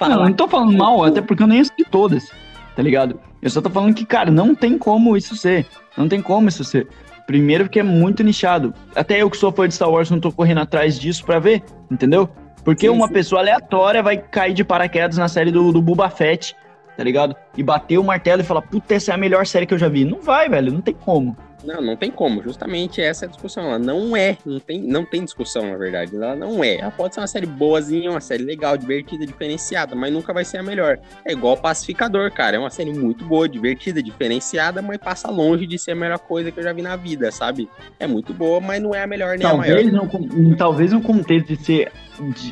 [0.00, 2.30] Não, eu não tô falando mal, até porque eu nem assisti todas,
[2.74, 3.20] tá ligado?
[3.42, 5.66] Eu só tô falando que, cara, não tem como isso ser.
[5.96, 6.88] Não tem como isso ser.
[7.26, 8.74] Primeiro porque é muito nichado.
[8.94, 11.62] Até eu que sou fã de Star Wars não tô correndo atrás disso pra ver,
[11.90, 12.28] entendeu?
[12.64, 13.12] Porque sim, uma sim.
[13.12, 16.54] pessoa aleatória vai cair de paraquedas na série do, do Boba Fett,
[17.00, 17.34] tá ligado?
[17.56, 19.88] E bater o martelo e falar, puta, essa é a melhor série que eu já
[19.88, 20.04] vi.
[20.04, 21.34] Não vai, velho, não tem como.
[21.64, 22.42] Não, não tem como.
[22.42, 23.64] Justamente essa é a discussão.
[23.64, 26.14] Ela não é, não tem, não tem discussão, na verdade.
[26.14, 26.76] Ela não é.
[26.76, 30.58] Ela pode ser uma série boazinha, uma série legal, divertida, diferenciada, mas nunca vai ser
[30.58, 30.98] a melhor.
[31.24, 32.56] É igual Pacificador, cara.
[32.56, 36.52] É uma série muito boa, divertida, diferenciada, mas passa longe de ser a melhor coisa
[36.52, 37.66] que eu já vi na vida, sabe?
[37.98, 40.20] É muito boa, mas não é a melhor nem talvez a maior.
[40.20, 41.92] No, talvez no contexto de ser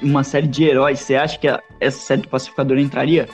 [0.03, 1.47] uma série de heróis, você acha que
[1.81, 3.29] essa série de Pacificador entraria?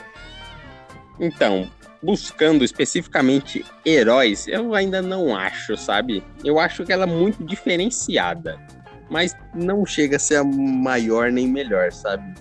[1.19, 1.69] Então,
[2.01, 6.23] buscando especificamente heróis, eu ainda não acho, sabe?
[6.43, 8.59] Eu acho que ela é muito diferenciada,
[9.09, 12.33] mas não chega a ser a maior nem melhor, sabe?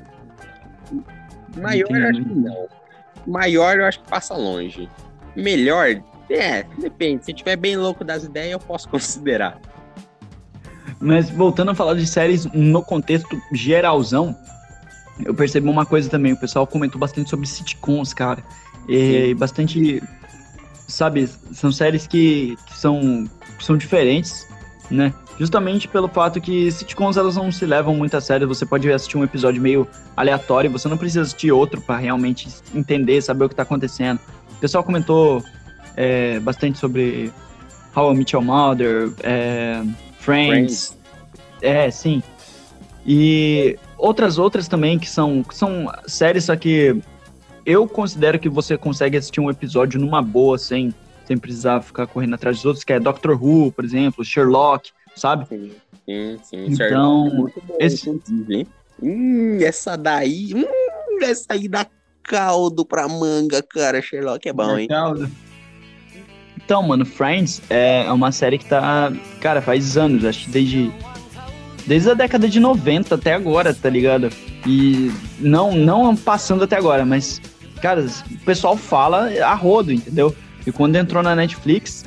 [1.56, 2.68] Maior eu acho que não.
[3.26, 4.88] Maior eu acho que passa longe.
[5.36, 7.24] Melhor, é, depende.
[7.24, 9.58] Se tiver bem louco das ideias, eu posso considerar.
[11.00, 14.36] Mas voltando a falar de séries no contexto geralzão,
[15.24, 18.42] eu percebi uma coisa também, o pessoal comentou bastante sobre sitcoms, cara.
[18.88, 20.02] E bastante,
[20.86, 24.46] sabe, são séries que, que são, são diferentes,
[24.90, 25.12] né?
[25.38, 29.16] Justamente pelo fato que sitcoms elas não se levam muito a sério, você pode assistir
[29.16, 33.54] um episódio meio aleatório, você não precisa assistir outro para realmente entender, saber o que
[33.54, 34.20] tá acontecendo.
[34.52, 35.42] O pessoal comentou
[35.96, 37.32] é, bastante sobre
[37.96, 39.82] How I Met Your Mother, é,
[40.18, 40.96] Friends.
[40.96, 40.98] Friends.
[41.60, 42.22] É, sim.
[43.04, 47.02] E outras outras também que são, que são séries, só que
[47.64, 50.94] eu considero que você consegue assistir um episódio numa boa, sem,
[51.26, 55.46] sem precisar ficar correndo atrás dos outros, que é Doctor Who, por exemplo, Sherlock, sabe?
[55.48, 55.72] Sim,
[56.06, 56.64] sim, sim.
[56.68, 58.20] Então, Sherlock é muito bom, esse...
[59.02, 61.86] Hum, essa daí, hum, essa aí dá
[62.22, 64.00] caldo pra manga, cara.
[64.00, 64.88] Sherlock é bom, hein?
[64.88, 65.30] Caldo.
[66.56, 70.92] Então, mano, Friends é uma série que tá, cara, faz anos, acho que desde
[71.86, 74.30] desde a década de 90 até agora, tá ligado?
[74.66, 77.40] E não não passando até agora, mas
[77.84, 80.34] cara, o pessoal fala a rodo, entendeu?
[80.66, 82.02] E quando entrou na Netflix,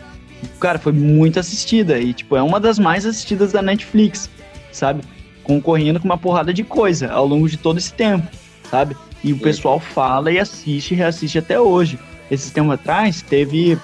[0.60, 4.28] cara, foi muito assistida e tipo, é uma das mais assistidas da Netflix,
[4.72, 5.04] sabe?
[5.44, 8.28] Concorrendo com uma porrada de coisa ao longo de todo esse tempo,
[8.72, 8.98] sabe?
[9.24, 12.00] E o pessoal fala e assiste e reassiste até hoje.
[12.32, 13.78] Esse tempo atrás teve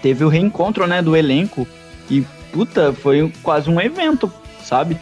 [0.00, 1.66] teve o reencontro, né, do elenco
[2.08, 4.96] e puta, foi quase um evento, sabe?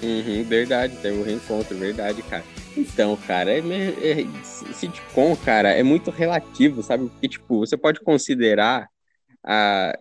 [0.00, 2.44] Uhum, verdade, teve o reencontro, verdade, cara.
[2.78, 4.26] Então, cara, é, é,
[4.72, 7.08] sitcom, cara, é muito relativo, sabe?
[7.08, 8.88] Porque, tipo, você pode considerar
[9.44, 9.96] a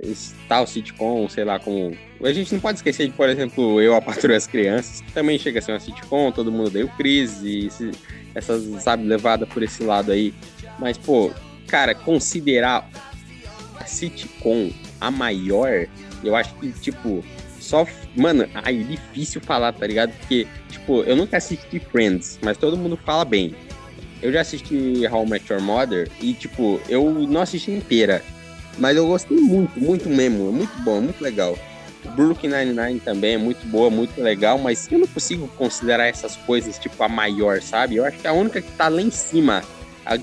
[0.48, 1.98] tal sitcom, sei lá, como.
[2.22, 5.40] A gente não pode esquecer de, por exemplo, Eu, a Patrulha as Crianças, que também
[5.40, 7.68] chega a ser uma sitcom, todo mundo deu crise,
[8.36, 10.34] essas, sabe, levada por esse lado aí.
[10.78, 11.32] Mas, pô,
[11.68, 12.88] cara, considerar
[13.80, 15.88] a sitcom a maior,
[16.24, 17.24] eu acho que, tipo,
[17.68, 17.86] só.
[18.16, 20.12] Mano, aí é difícil falar, tá ligado?
[20.20, 23.56] Porque, tipo, eu nunca assisti Friends, mas todo mundo fala bem.
[24.22, 28.24] Eu já assisti How I Met Your Mother e, tipo, eu não assisti inteira.
[28.78, 30.50] Mas eu gostei muito, muito mesmo.
[30.50, 31.58] É muito bom, muito legal.
[32.16, 36.80] Brooklyn Nine-Nine também é muito boa, muito legal, mas eu não consigo considerar essas coisas,
[36.80, 37.98] tipo, a maior, sabe?
[37.98, 39.62] Eu acho que a única que tá lá em cima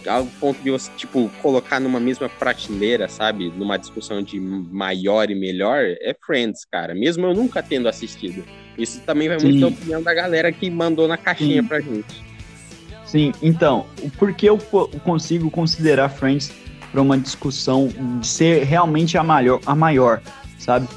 [0.08, 3.52] ao ponto de você, tipo, colocar numa mesma prateleira, sabe?
[3.56, 6.94] Numa discussão de maior e melhor, é Friends, cara.
[6.94, 8.44] Mesmo eu nunca tendo assistido.
[8.78, 9.48] Isso também vai Sim.
[9.48, 11.68] muito da opinião da galera que mandou na caixinha Sim.
[11.68, 12.24] pra gente.
[13.04, 13.86] Sim, então,
[14.18, 14.58] por que eu
[15.04, 16.52] consigo considerar Friends
[16.90, 17.88] para uma discussão
[18.20, 20.20] de ser realmente a maior, a maior
[20.64, 20.88] sabe?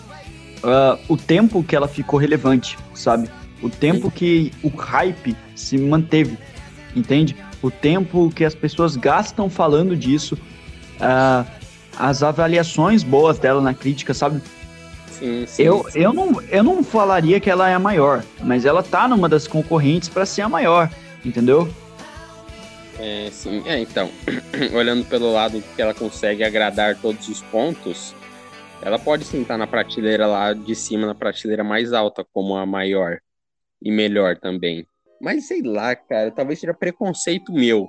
[0.58, 3.30] Uh, o tempo que ela ficou relevante, sabe?
[3.62, 4.10] O tempo Sim.
[4.10, 6.38] que o hype se manteve,
[6.96, 7.36] entende?
[7.62, 10.36] O tempo que as pessoas gastam falando disso,
[10.96, 11.48] uh,
[11.98, 14.42] as avaliações boas dela na crítica, sabe?
[15.08, 16.00] Sim, sim, eu, sim.
[16.00, 19.48] Eu, não, eu não falaria que ela é a maior, mas ela tá numa das
[19.48, 20.90] concorrentes para ser a maior,
[21.26, 21.68] entendeu?
[23.00, 23.64] É, sim.
[23.66, 24.10] É, então,
[24.74, 28.16] olhando pelo lado que ela consegue agradar todos os pontos,
[28.82, 32.66] ela pode sim estar na prateleira lá de cima, na prateleira mais alta, como a
[32.66, 33.20] maior
[33.82, 34.86] e melhor também.
[35.22, 37.88] Mas sei lá, cara, talvez seja preconceito meu,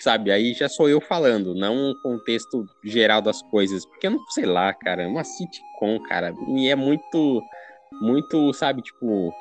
[0.00, 0.30] sabe?
[0.30, 3.84] Aí já sou eu falando, não um contexto geral das coisas.
[3.86, 7.42] Porque eu não sei lá, cara, é uma sitcom, cara, e é muito,
[8.00, 9.32] muito, sabe, tipo.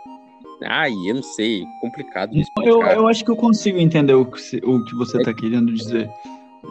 [0.61, 2.69] Ai, eu não sei, complicado explicar.
[2.69, 5.73] Eu, eu acho que eu consigo entender o que, o que você é, tá querendo
[5.73, 6.09] dizer.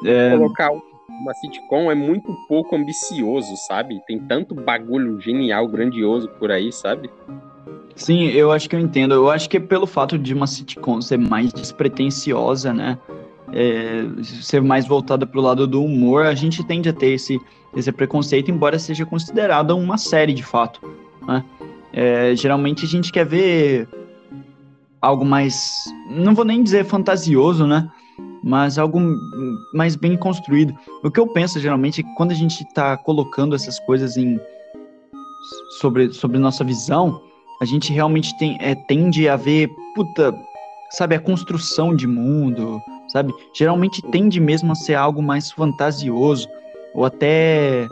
[0.04, 0.37] É...
[0.37, 0.70] Colocar
[1.09, 4.00] uma sitcom é muito pouco ambicioso, sabe?
[4.07, 7.11] Tem tanto bagulho genial, grandioso por aí, sabe?
[7.99, 9.13] Sim, eu acho que eu entendo.
[9.13, 12.97] Eu acho que pelo fato de uma sitcom ser mais despretensiosa, né?
[13.53, 17.41] É, ser mais voltada para o lado do humor, a gente tende a ter esse,
[17.75, 20.81] esse preconceito, embora seja considerada uma série de fato.
[21.27, 21.45] Né?
[21.93, 23.89] É, geralmente a gente quer ver
[25.01, 27.91] algo mais, não vou nem dizer fantasioso, né?
[28.45, 29.01] Mas algo
[29.75, 30.73] mais bem construído.
[31.03, 34.39] O que eu penso geralmente é que quando a gente está colocando essas coisas em
[35.81, 37.28] sobre, sobre nossa visão,
[37.61, 40.35] a gente realmente tem, é, tende a ver, puta,
[40.90, 43.33] sabe, a construção de mundo, sabe?
[43.55, 46.49] Geralmente tende mesmo a ser algo mais fantasioso,
[46.94, 47.88] ou até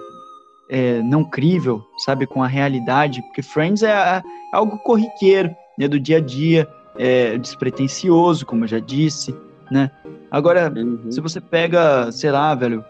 [0.68, 6.00] é, não crível, sabe, com a realidade, porque Friends é, é algo corriqueiro, né, do
[6.00, 9.34] dia a dia, é despretensioso, como eu já disse,
[9.70, 9.90] né?
[10.30, 11.10] Agora, uhum.
[11.10, 12.84] se você pega, sei lá, velho,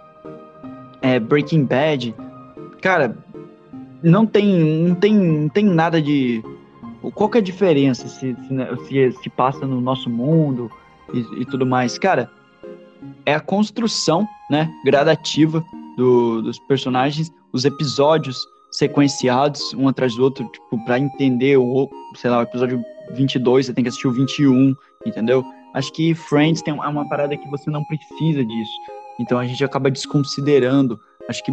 [1.03, 2.14] é, Breaking Bad,
[2.81, 3.16] cara,
[4.03, 6.43] não tem, não tem, não tem nada de
[7.13, 10.71] qual que é a diferença se, se, né, se, se passa no nosso mundo
[11.13, 11.99] e, e, tudo mais?
[11.99, 12.31] Cara,
[13.25, 15.65] é a construção, né, gradativa
[15.97, 22.31] do, dos personagens, os episódios sequenciados um atrás do outro, tipo, para entender o, sei
[22.31, 22.83] lá, o episódio
[23.13, 24.75] 22, você tem que assistir o 21,
[25.07, 25.45] entendeu?
[25.75, 28.73] Acho que Friends tem é uma parada que você não precisa disso.
[29.19, 30.99] Então a gente acaba desconsiderando,
[31.29, 31.53] acho que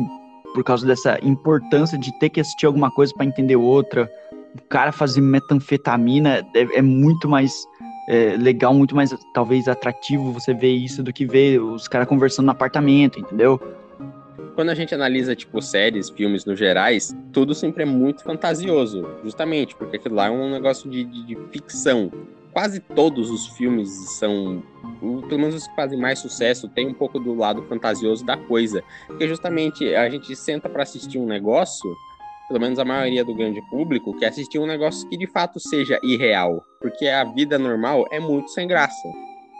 [0.54, 4.10] por causa dessa importância de ter que assistir alguma coisa para entender outra,
[4.56, 7.66] o cara fazer metanfetamina é, é muito mais
[8.08, 12.45] é, legal, muito mais, talvez, atrativo você ver isso do que ver os caras conversando
[12.45, 13.60] no apartamento, entendeu?
[14.54, 19.76] quando a gente analisa, tipo, séries, filmes no gerais, tudo sempre é muito fantasioso, justamente,
[19.76, 22.12] porque aquilo lá é um negócio de, de, de ficção.
[22.51, 23.89] Quase todos os filmes
[24.20, 24.64] são,
[25.28, 28.84] pelo menos os que fazem mais sucesso, tem um pouco do lado fantasioso da coisa.
[29.08, 31.95] Porque justamente a gente senta para assistir um negócio,
[32.54, 35.99] pelo menos a maioria do grande público, que assistir um negócio que de fato seja
[36.04, 36.64] irreal.
[36.80, 39.08] Porque a vida normal é muito sem graça.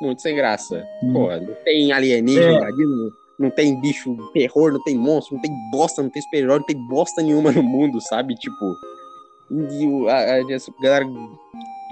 [0.02, 0.86] Muito sem graça.
[1.04, 1.14] Hum.
[1.14, 2.56] Pô, não tem alienígena É.
[2.56, 6.66] invadindo, não tem bicho terror, não tem monstro, não tem bosta, não tem super-herói, não
[6.66, 8.36] tem bosta nenhuma no mundo, sabe?
[8.36, 8.76] Tipo.
[9.52, 11.06] E a, a- a galera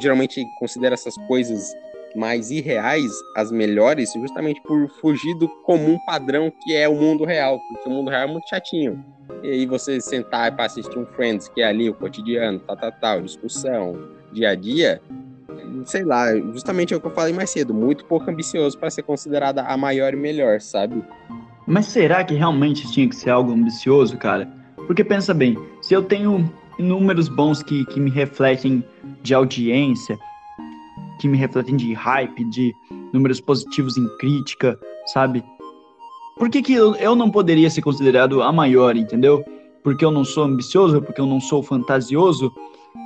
[0.01, 1.71] geralmente considera essas coisas
[2.17, 7.59] mais irreais as melhores, justamente por fugir do comum padrão que é o mundo real,
[7.69, 9.03] porque o mundo real é muito chatinho.
[9.43, 12.91] E aí você sentar para assistir um Friends, que é ali o cotidiano, tal, tal,
[12.91, 15.01] tal, discussão, dia a dia,
[15.85, 19.03] sei lá, justamente é o que eu falei mais cedo, muito pouco ambicioso para ser
[19.03, 21.03] considerada a maior e melhor, sabe?
[21.65, 24.47] Mas será que realmente tinha que ser algo ambicioso, cara?
[24.87, 28.83] Porque pensa bem, se eu tenho números bons que, que me refletem
[29.21, 30.17] de audiência,
[31.21, 32.75] que me refletem de hype, de
[33.13, 34.77] números positivos em crítica,
[35.13, 35.43] sabe?
[36.35, 39.45] Por que, que eu, eu não poderia ser considerado a maior, entendeu?
[39.83, 42.51] Porque eu não sou ambicioso, porque eu não sou fantasioso.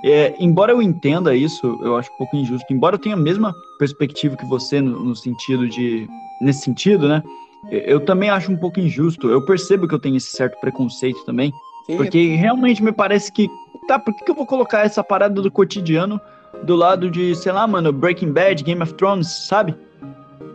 [0.03, 2.65] É, embora eu entenda isso, eu acho um pouco injusto.
[2.73, 6.07] Embora eu tenha a mesma perspectiva que você no, no sentido de.
[6.41, 7.21] Nesse sentido, né?
[7.69, 9.29] Eu- também acho um pouco injusto.
[9.29, 11.51] Eu percebo que eu tenho esse certo preconceito também.
[11.85, 13.49] Sim, Porque realmente me parece que.
[13.87, 16.19] Tá, por que, que eu vou colocar essa parada do cotidiano
[16.63, 19.75] do lado de, sei lá, mano, Breaking Bad, Game of Thrones, sabe?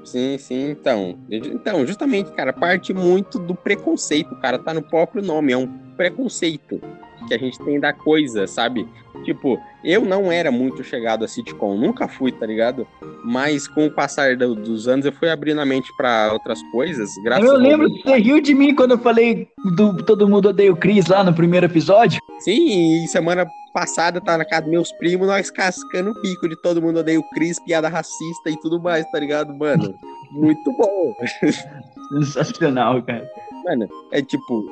[0.04, 1.18] Sim, sim, então.
[1.30, 6.80] Então, justamente, cara, parte muito do preconceito, cara, tá no próprio nome, é um preconceito
[7.28, 8.88] que a gente tem da coisa, sabe?
[9.24, 12.86] Tipo, eu não era muito chegado a sitcom, nunca fui, tá ligado?
[13.22, 17.10] Mas com o passar do- dos anos eu fui abrindo a mente pra outras coisas,
[17.22, 19.46] graças eu lembro que você riu de mim quando eu falei
[19.76, 22.18] do Todo Mundo Odeia o Chris lá no primeiro episódio.
[22.38, 26.56] Sim, e semana passada tá na casa dos meus primos, nós cascando o bico de
[26.56, 29.94] todo mundo odeia o Chris, piada racista e tudo mais, tá ligado, mano?
[30.32, 31.14] Muito bom.
[32.12, 33.28] Sensacional, cara.
[33.64, 34.64] Mano, é tipo,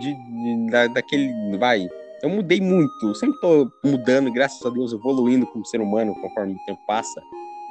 [0.00, 1.32] de, de- da, daquele.
[1.58, 1.88] Vai.
[2.22, 3.14] Eu mudei muito.
[3.16, 7.20] Sempre tô mudando, graças a Deus, evoluindo como ser humano conforme o tempo passa.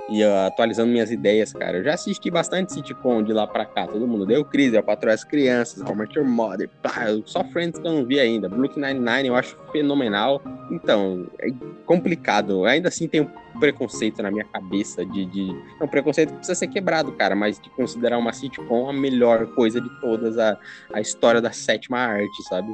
[0.09, 1.77] E atualizando minhas ideias, cara.
[1.77, 3.87] Eu já assisti bastante sitcom de lá pra cá.
[3.87, 6.69] Todo mundo deu crise, a Patroa as Crianças, How Your Mother.
[6.81, 8.49] pá, só Friends que eu não vi ainda.
[8.49, 10.41] Brooklyn Nine-Nine eu acho fenomenal.
[10.69, 11.51] Então, é
[11.85, 12.65] complicado.
[12.65, 15.49] Ainda assim tem um preconceito na minha cabeça de, de...
[15.79, 17.35] É um preconceito que precisa ser quebrado, cara.
[17.35, 20.57] Mas de considerar uma sitcom a melhor coisa de todas, a,
[20.93, 22.67] a história da sétima arte, sabe?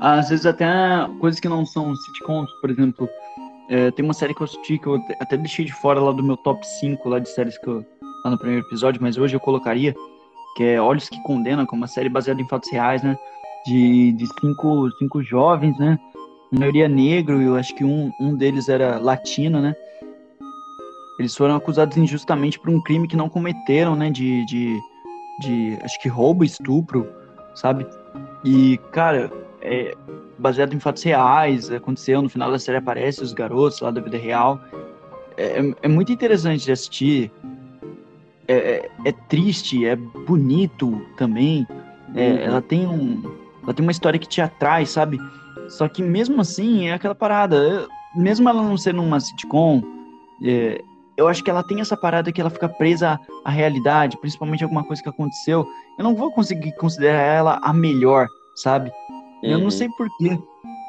[0.00, 0.66] Às vezes até
[1.20, 3.08] coisas que não são sitcoms, por exemplo,
[3.72, 6.22] é, tem uma série que eu assisti que eu até- deixei de fora lá do
[6.22, 7.82] meu top 5 lá de séries que eu,
[8.22, 9.94] lá no primeiro episódio, mas hoje eu colocaria,
[10.54, 13.16] que é Olhos que Condenam, que é uma série baseada em fatos reais, né?
[13.64, 15.98] De, de cinco, cinco jovens, né?
[16.52, 19.74] A maioria negro, e eu acho que um, um deles era latino, né?
[21.18, 24.10] Eles foram acusados injustamente por um crime que não cometeram, né?
[24.10, 24.82] De, de,
[25.40, 27.08] de acho que roubo, estupro,
[27.54, 27.86] sabe?
[28.44, 29.94] E, cara, é
[30.38, 34.16] baseado em fatos reais, aconteceu, no final da série aparece os garotos lá da vida
[34.18, 34.60] real.
[35.36, 37.30] É, é- é muito interessante de assistir.
[38.48, 41.66] É, é- é triste, é bonito também.
[42.14, 42.38] É, Uhum.
[42.38, 43.22] Ela tem um,
[43.62, 45.18] ela tem uma história que te atrai, sabe?
[45.68, 47.86] Só que mesmo assim é aquela parada.
[48.14, 49.80] Mesmo ela não sendo uma sitcom,
[50.42, 50.82] é,
[51.16, 54.84] eu acho que ela tem essa parada que ela fica presa à realidade, principalmente alguma
[54.84, 55.66] coisa que aconteceu.
[55.96, 58.90] Eu não vou conseguir considerar ela a melhor, sabe?
[59.42, 59.64] Eu Uhum.
[59.64, 60.38] não sei porquê.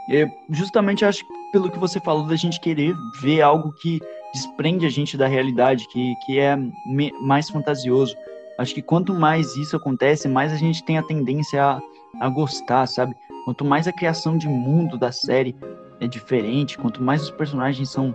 [0.10, 4.00] É, justamente acho que pelo que você falou da gente querer ver algo que
[4.34, 8.16] desprende a gente da realidade, que, que é me- mais fantasioso.
[8.58, 11.82] Acho que quanto mais isso acontece, mais a gente tem a tendência a,
[12.20, 13.16] a gostar, sabe?
[13.46, 15.56] Quanto mais a criação de mundo da série
[16.00, 18.14] é diferente, quanto mais os personagens são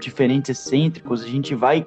[0.00, 1.86] diferentes, excêntricos, a gente vai,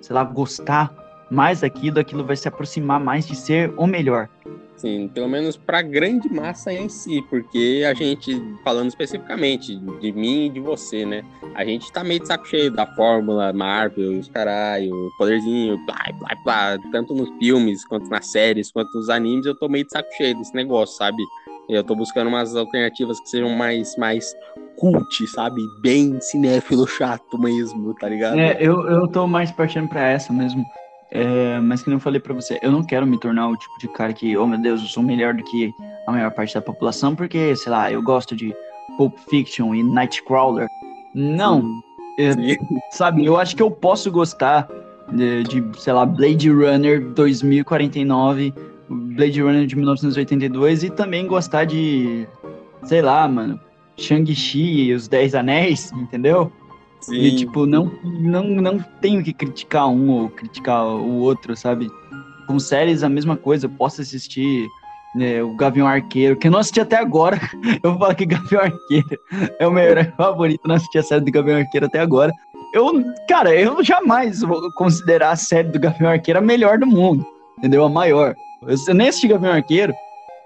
[0.00, 0.92] sei lá, gostar
[1.30, 4.28] mais daquilo, aquilo vai se aproximar mais de ser o melhor.
[4.76, 10.46] Sim, pelo menos pra grande massa em si, porque a gente, falando especificamente de mim
[10.46, 11.22] e de você, né?
[11.54, 16.34] A gente tá meio de saco cheio da fórmula, Marvel, os caralho, poderzinho, blá, blá,
[16.42, 20.08] blá, tanto nos filmes, quanto nas séries, quanto nos animes, eu tô meio de saco
[20.14, 21.22] cheio desse negócio, sabe?
[21.68, 24.34] Eu tô buscando umas alternativas que sejam mais, mais
[24.76, 25.60] cult, sabe?
[25.82, 28.38] Bem cinéfilo chato mesmo, tá ligado?
[28.38, 30.64] É, eu, eu tô mais partindo pra essa mesmo.
[31.12, 33.78] É, mas que nem eu falei pra você, eu não quero me tornar o tipo
[33.80, 35.74] de cara que, oh meu Deus, eu sou melhor do que
[36.06, 38.54] a maior parte da população, porque, sei lá, eu gosto de
[38.96, 40.68] Pulp Fiction e Nightcrawler.
[41.12, 41.80] Não,
[42.18, 42.30] é,
[42.90, 44.68] sabe, eu acho que eu posso gostar
[45.12, 48.54] de, de, sei lá, Blade Runner 2049
[48.90, 52.26] Blade Runner de 1982 e também gostar de,
[52.82, 53.60] sei lá, mano,
[53.96, 56.52] Shang-Chi e os Dez Anéis, entendeu?
[57.00, 57.16] Sim.
[57.16, 61.88] E, tipo, não, não, não tenho que criticar um ou criticar o outro, sabe?
[62.46, 63.66] Com séries, a mesma coisa.
[63.66, 64.68] Eu posso assistir
[65.14, 67.40] né, o Gavião Arqueiro, que eu não assisti até agora.
[67.82, 69.18] Eu vou falar que Gavião Arqueiro
[69.58, 70.60] é o meu herói favorito.
[70.66, 72.32] Não assisti a série do Gavião Arqueiro até agora.
[72.72, 77.26] Eu, cara, eu jamais vou considerar a série do Gavião Arqueiro a melhor do mundo,
[77.58, 77.84] entendeu?
[77.84, 78.34] A maior.
[78.62, 79.92] Eu, eu nem assisti Gavião Arqueiro,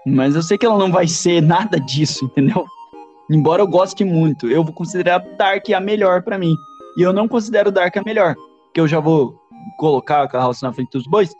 [0.07, 2.65] mas eu sei que ela não vai ser nada disso, entendeu?
[3.29, 6.55] Embora eu goste muito, eu vou considerar Dark a melhor pra mim.
[6.97, 8.35] E eu não considero Dark a melhor,
[8.73, 9.35] que eu já vou
[9.77, 11.31] colocar a carroça na frente dos bois.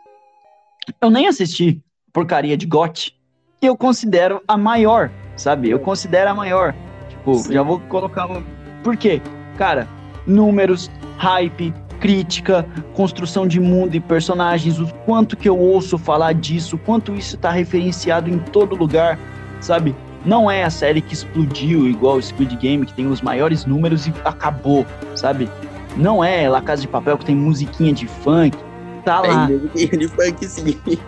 [1.00, 1.82] Eu nem assisti
[2.12, 3.14] porcaria de GOT,
[3.60, 5.68] eu considero a maior, sabe?
[5.68, 6.74] Eu considero a maior.
[7.08, 7.52] Tipo, Sim.
[7.52, 8.26] já vou colocar.
[8.82, 9.20] Por quê?
[9.58, 9.86] Cara,
[10.26, 16.76] números, hype, crítica, construção de mundo e personagens, o quanto que eu ouço falar disso,
[16.76, 19.18] o quanto isso tá referenciado em todo lugar,
[19.60, 19.94] sabe?
[20.26, 24.06] Não é a série que explodiu igual o Squid Game, que tem os maiores números
[24.06, 25.48] e acabou, sabe?
[25.96, 28.58] Não é La Casa de Papel, que tem musiquinha de funk,
[29.04, 29.48] tá lá.
[29.72, 30.78] Tem de funk sim.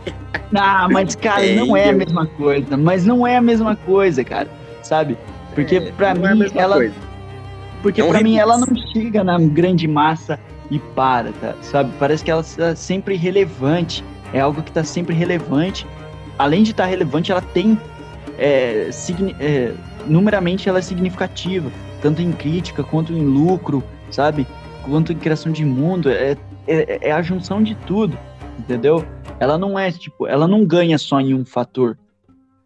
[0.57, 2.75] Ah, mas, cara, É, não é a mesma coisa.
[2.75, 4.49] Mas não é a mesma coisa, cara.
[4.83, 5.19] Sabe?
[5.55, 6.77] Porque É, pra não é mim, mesma ela.
[6.77, 6.95] coisa.
[7.83, 10.39] Porque É um pra mim, ela não chega na grande massa
[10.71, 11.55] e para, tá?
[11.61, 11.91] Sabe?
[11.99, 14.03] Parece que ela está sempre relevante.
[14.33, 15.87] É algo que tá sempre relevante.
[16.39, 17.79] Além de estar relevante, ela tem.
[18.39, 18.91] É,
[19.41, 19.75] é,
[20.07, 21.71] numeramente, ela é significativa.
[22.01, 24.47] Tanto em crítica quanto em lucro, sabe?
[24.85, 26.09] Quanto em criação de mundo.
[26.09, 26.37] É,
[26.67, 28.17] é, é a junção de tudo,
[28.59, 29.05] entendeu?
[29.41, 31.99] Ela não é, tipo, ela não ganha só em um fator.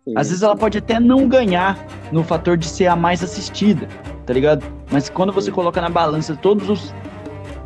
[0.05, 0.15] Sim.
[0.17, 1.79] Às vezes ela pode até não ganhar
[2.11, 3.87] no fator de ser a mais assistida,
[4.27, 4.65] tá ligado?
[4.91, 6.95] Mas quando você coloca na balança todos os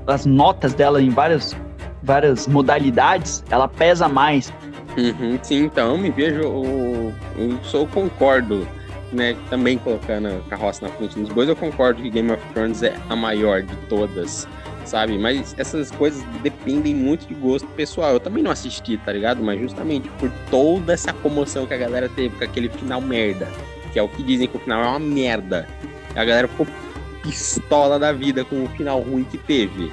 [0.07, 1.57] as notas dela em várias
[2.03, 4.53] várias modalidades, ela pesa mais.
[4.97, 7.15] Uhum, sim, então me vejo, eu,
[7.63, 8.67] sou concordo,
[9.13, 9.37] né?
[9.51, 12.95] Também colocando a carroça na frente dos bois, eu concordo que Game of Thrones é
[13.09, 14.49] a maior de todas,
[14.87, 15.19] sabe?
[15.19, 18.15] Mas essas coisas dependem muito de gosto pessoal.
[18.15, 19.43] Eu também não assisti, tá ligado?
[19.43, 23.49] Mas justamente por toda essa comoção que a galera teve com aquele final merda,
[23.93, 25.69] que é o que dizem que o final é uma merda.
[26.15, 26.67] A galera ficou
[27.23, 29.91] pistola da vida com o final ruim que teve.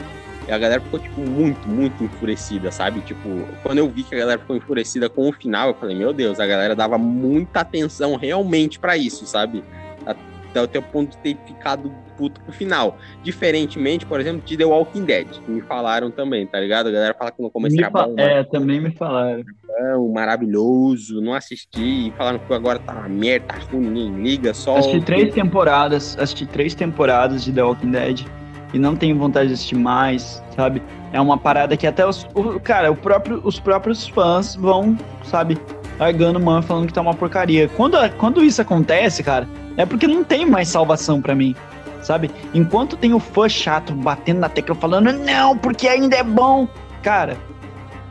[0.47, 2.99] E a galera ficou, tipo, muito, muito enfurecida, sabe?
[3.01, 3.29] Tipo,
[3.61, 6.39] quando eu vi que a galera ficou enfurecida com o final, eu falei, meu Deus,
[6.39, 9.63] a galera dava muita atenção realmente pra isso, sabe?
[10.05, 12.97] Até o teu ponto de ter ficado puto com o final.
[13.23, 16.87] Diferentemente, por exemplo, de The Walking Dead, que me falaram também, tá ligado?
[16.87, 19.43] A galera fala que no começo Me era bom, é, também me falaram.
[19.79, 24.53] maravilhoso, maravilhoso, não assisti, e falaram que agora tá uma merda, tá ruim, ninguém liga,
[24.53, 24.77] só...
[24.77, 28.25] Assisti três temporadas, assisti três temporadas de The Walking Dead
[28.73, 30.81] e não tenho vontade de assistir mais, sabe?
[31.11, 35.57] É uma parada que até os, o, cara, o próprio, os próprios fãs vão, sabe,
[35.99, 37.69] largando mão falando que tá uma porcaria.
[37.69, 39.47] Quando, quando isso acontece, cara,
[39.77, 41.55] é porque não tem mais salvação pra mim,
[42.01, 42.31] sabe?
[42.53, 46.67] Enquanto tem o fã chato batendo na tecla falando, não, porque ainda é bom,
[47.03, 47.37] cara,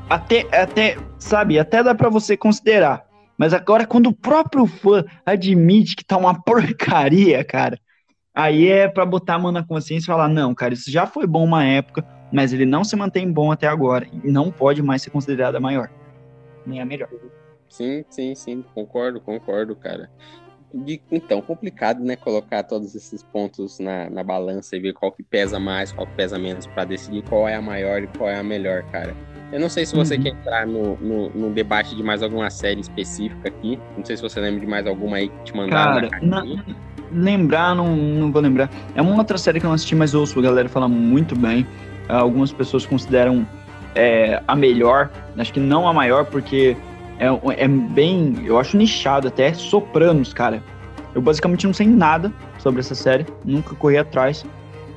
[0.09, 3.05] até, até sabe, até dá pra você considerar.
[3.37, 7.79] Mas agora, quando o próprio fã admite que tá uma porcaria, cara,
[8.35, 11.27] aí é pra botar a mão na consciência e falar: não, cara, isso já foi
[11.27, 14.07] bom uma época, mas ele não se mantém bom até agora.
[14.13, 15.89] E não pode mais ser considerado a maior.
[16.65, 17.09] Nem a melhor.
[17.69, 20.11] Sim, sim, sim, concordo, concordo, cara.
[20.75, 25.23] De- então, complicado, né, colocar todos esses pontos na, na balança e ver qual que
[25.23, 28.39] pesa mais, qual que pesa menos, pra decidir qual é a maior e qual é
[28.39, 29.15] a melhor, cara.
[29.53, 30.23] Eu não sei se você Uhum.
[30.23, 33.79] quer entrar no, no, no debate de mais alguma série específica aqui.
[33.97, 36.43] Não sei se você lembra de mais alguma aí que te mandaram Cara, na.
[37.15, 38.71] Lembrar, não, não vou lembrar.
[38.95, 41.67] É uma outra série que eu não assisti, mas ouço a galera falar muito bem.
[42.09, 43.47] Ah, Algumas pessoas consideram
[43.95, 45.11] é, a melhor.
[45.37, 46.77] Acho que não a maior, porque
[47.19, 47.27] é,
[47.63, 48.35] é bem.
[48.45, 49.53] Eu acho nichado até.
[49.55, 50.63] Sopranos, cara.
[51.15, 53.27] Eu basicamente não sei nada sobre essa série.
[53.45, 54.45] Nunca corri atrás.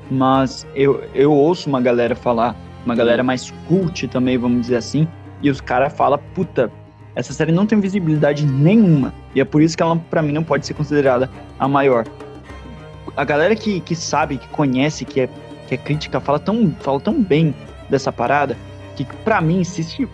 [0.09, 2.55] Mas eu, eu ouço uma galera falar.
[2.85, 5.07] Uma galera mais cult também, vamos dizer assim.
[5.41, 6.71] E os caras falam, puta,
[7.15, 9.13] essa série não tem visibilidade nenhuma.
[9.33, 12.05] E é por isso que ela, pra mim, não pode ser considerada a maior.
[13.15, 15.29] A galera que, que sabe, que conhece, que é,
[15.67, 17.55] que é crítica, fala tão, fala tão bem
[17.89, 18.57] dessa parada,
[18.95, 20.07] que pra mim, se, se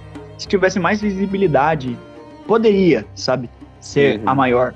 [0.47, 1.97] tivesse mais visibilidade,
[2.47, 3.49] poderia, sabe,
[3.79, 4.29] ser Uhum.
[4.29, 4.73] a maior.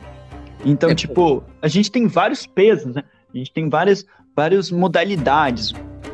[0.66, 3.04] Então, É, tipo, a gente tem vários pesos, né?
[3.34, 4.06] A gente tem várias,
[4.36, 5.74] várias modalidades,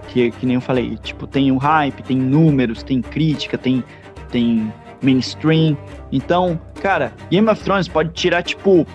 [0.10, 0.98] que, que nem eu falei.
[0.98, 3.84] Tipo, tem o hype, tem números, tem crítica, tem,
[4.30, 5.78] tem mainstream.
[6.12, 8.86] Então, cara, Game of Thrones pode tirar, tipo,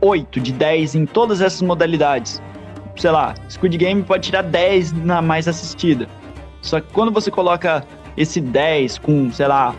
[0.00, 2.42] 8 de 10 em todas essas modalidades.
[2.96, 6.08] Sei lá, Squid Game pode tirar 10 na mais assistida.
[6.62, 7.84] Só que quando você coloca
[8.16, 9.74] esse 10 com, sei lá,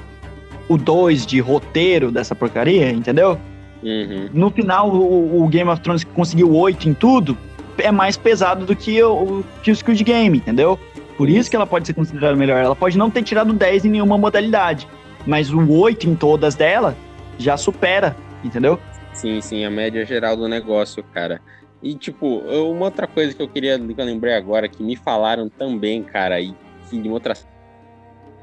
[0.69, 3.39] o 2 de roteiro dessa porcaria, entendeu?
[3.83, 4.29] Uhum.
[4.33, 7.37] No final, o, o Game of Thrones que conseguiu 8 em tudo
[7.77, 10.79] é mais pesado do que o, que o Squid Game, entendeu?
[11.17, 12.63] Por isso que ela pode ser considerada melhor.
[12.63, 14.87] Ela pode não ter tirado 10 em nenhuma modalidade,
[15.27, 16.95] mas o 8 em todas dela
[17.37, 18.79] já supera, entendeu?
[19.13, 21.41] Sim, sim, a média geral do negócio, cara.
[21.81, 22.39] E, tipo,
[22.71, 26.39] uma outra coisa que eu queria, que eu lembrei agora, que me falaram também, cara,
[26.41, 26.55] e
[26.89, 27.47] que em outras.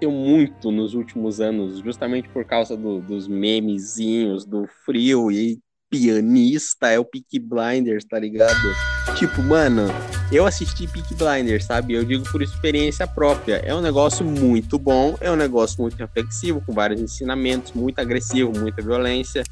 [0.00, 5.60] Deu muito nos últimos anos, justamente por causa do- dos memezinhos, do frio e
[5.94, 8.56] pianista, é o Peaky Blinders, tá ligado?
[9.16, 9.82] Tipo, mano,
[10.32, 11.94] eu assisti Peaky Blinders, sabe?
[11.94, 13.56] Eu digo por experiência própria.
[13.56, 18.52] É um negócio muito bom, é um negócio muito reflexivo, com vários ensinamentos, muito agressivo,
[18.58, 19.44] muita violência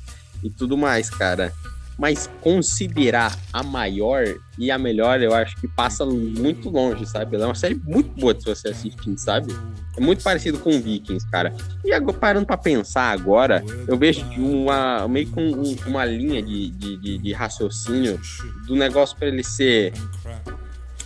[0.42, 1.52] e tudo mais, cara.
[1.98, 4.24] Mas considerar a maior
[4.58, 7.36] e a melhor, eu acho que passa muito longe, sabe?
[7.36, 9.54] Ela é uma série muito boa de você assistir, sabe?
[9.96, 11.54] É muito parecido com Vikings, cara.
[11.84, 16.70] E agora, parando pra pensar agora, eu vejo uma, meio que um- uma linha de,
[16.70, 18.18] de, de- de raciocínio
[18.66, 19.92] do negócio pra ele ser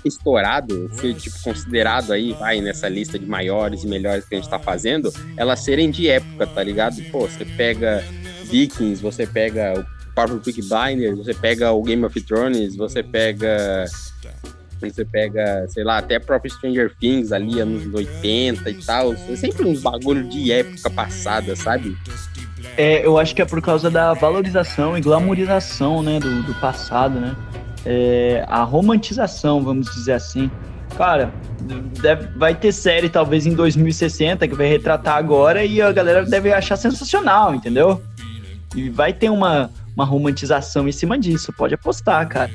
[0.05, 4.49] estourado, ser tipo considerado aí, vai nessa lista de maiores e melhores que a gente
[4.49, 7.03] tá fazendo, elas serem de época, tá ligado?
[7.11, 8.05] Pô, você pega
[8.45, 13.85] Vikings, você pega o próprio Peaky Blinders, você pega o Game of Thrones, você pega
[14.81, 19.15] você pega, sei lá, até próprio Stranger Things ali, anos 80 e tal.
[19.15, 21.97] É sempre uns bagulho de época passada, sabe?
[22.77, 27.19] É, eu acho que é por causa da valorização e glamorização, né, do, do passado,
[27.19, 27.35] né?
[27.87, 30.51] É, a romantização, vamos dizer assim.
[30.97, 31.33] Cara,
[32.01, 36.53] deve- vai ter série talvez em 2060 que vai retratar agora e a galera deve
[36.53, 38.03] achar sensacional, entendeu?
[38.75, 42.51] E vai ter uma, uma romantização em cima disso, pode apostar, cara.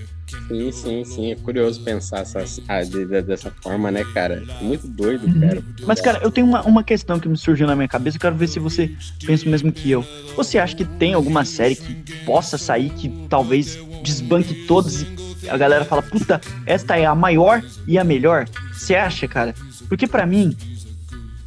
[0.48, 1.32] Sim, sim, sim.
[1.32, 4.42] É curioso pensar essas, ah, de- de- dessa forma, né, cara?
[4.62, 5.42] Muito doido, Uhum.
[5.42, 5.64] cara.
[5.86, 8.36] Mas, cara, eu tenho uma, uma questão que me surgiu na minha cabeça, eu quero
[8.36, 8.90] ver se você
[9.26, 10.06] pensa o mesmo que eu.
[10.38, 15.08] Você acha que tem alguma série que possa sair que talvez desbanque todas e
[15.50, 18.48] a galera fala, puta, esta é a maior e a melhor?
[18.72, 19.54] Você acha, cara?
[19.90, 20.56] Porque pra mim,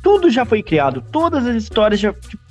[0.03, 2.43] tudo já foi criado, todas as histórias já tipo,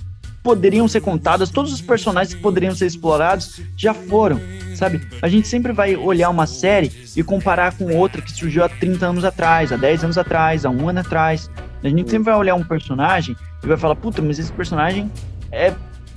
[0.43, 4.39] poderiam ser contadas, todos os personagens que poderiam ser explorados já foram,
[4.75, 5.01] sabe?
[5.21, 9.07] A gente sempre vai olhar uma série e comparar com outra que surgiu há 30
[9.07, 11.49] anos atrás, há 10 anos atrás, há um ano atrás.
[11.81, 15.09] A gente sempre vai olhar um personagem e vai falar, puta, mas esse personagem
[15.49, 15.73] é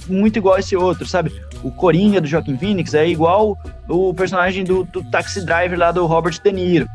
[0.09, 1.33] muito igual a esse outro, sabe?
[1.62, 3.57] O Coringa do Joaquin Phoenix é igual
[3.89, 6.87] o personagem do, do Taxi Driver lá do Robert De Niro.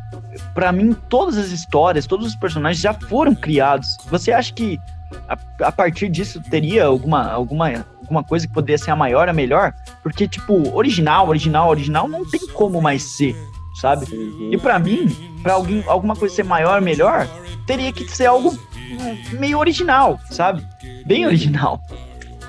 [0.54, 3.98] Pra mim, todas as histórias, todos os personagens já foram criados.
[4.10, 4.80] Você acha que
[5.28, 5.38] a,
[5.68, 9.74] a partir disso teria alguma, alguma, alguma coisa que poderia ser a maior, a melhor?
[10.04, 13.36] Porque, tipo, original, original, original não tem como mais ser,
[13.80, 14.06] sabe?
[14.52, 15.08] E pra mim,
[15.42, 17.28] pra alguém, alguma coisa ser maior, melhor,
[17.66, 20.66] teria que ser algo hum, meio original, sabe?
[21.06, 21.82] Bem original.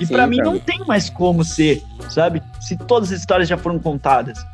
[0.00, 2.42] E pra mim não tem mais como ser, sabe?
[2.60, 4.44] Se todas as histórias já foram contadas.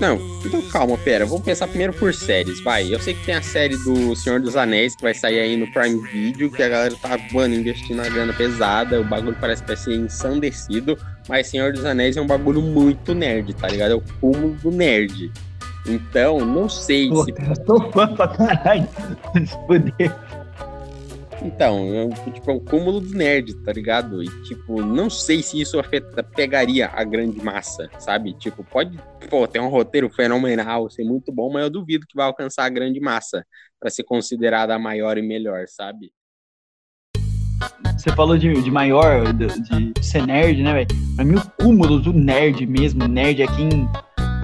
[0.00, 1.24] Não, então calma, pera.
[1.24, 2.92] Vamos pensar primeiro por séries, vai.
[2.92, 5.66] Eu sei que tem a série do Senhor dos Anéis que vai sair aí no
[5.72, 9.00] Prime Video, que a galera tá, mano, investindo uma grana pesada.
[9.00, 10.98] O bagulho parece que vai ser ensandecido.
[11.28, 13.92] Mas Senhor dos Anéis é um bagulho muito nerd, tá ligado?
[13.92, 15.30] É o cúmulo do nerd.
[15.86, 17.30] Então, não sei Pô, se.
[17.30, 18.86] eu tô fã pra caralho.
[21.42, 24.22] Então, é tipo, é um cúmulo do nerd, tá ligado?
[24.22, 28.34] E, tipo, não sei se isso afeta, pegaria a grande massa, sabe?
[28.34, 32.26] Tipo, pode, pô, ter um roteiro fenomenal, ser muito bom, mas eu duvido que vai
[32.26, 33.44] alcançar a grande massa
[33.78, 36.12] pra ser considerada a maior e melhor, sabe?
[37.96, 39.46] Você falou de, de maior, de,
[39.92, 40.86] de ser nerd, né, velho?
[41.16, 43.68] Pra mim, o cúmulo do nerd mesmo, nerd é quem,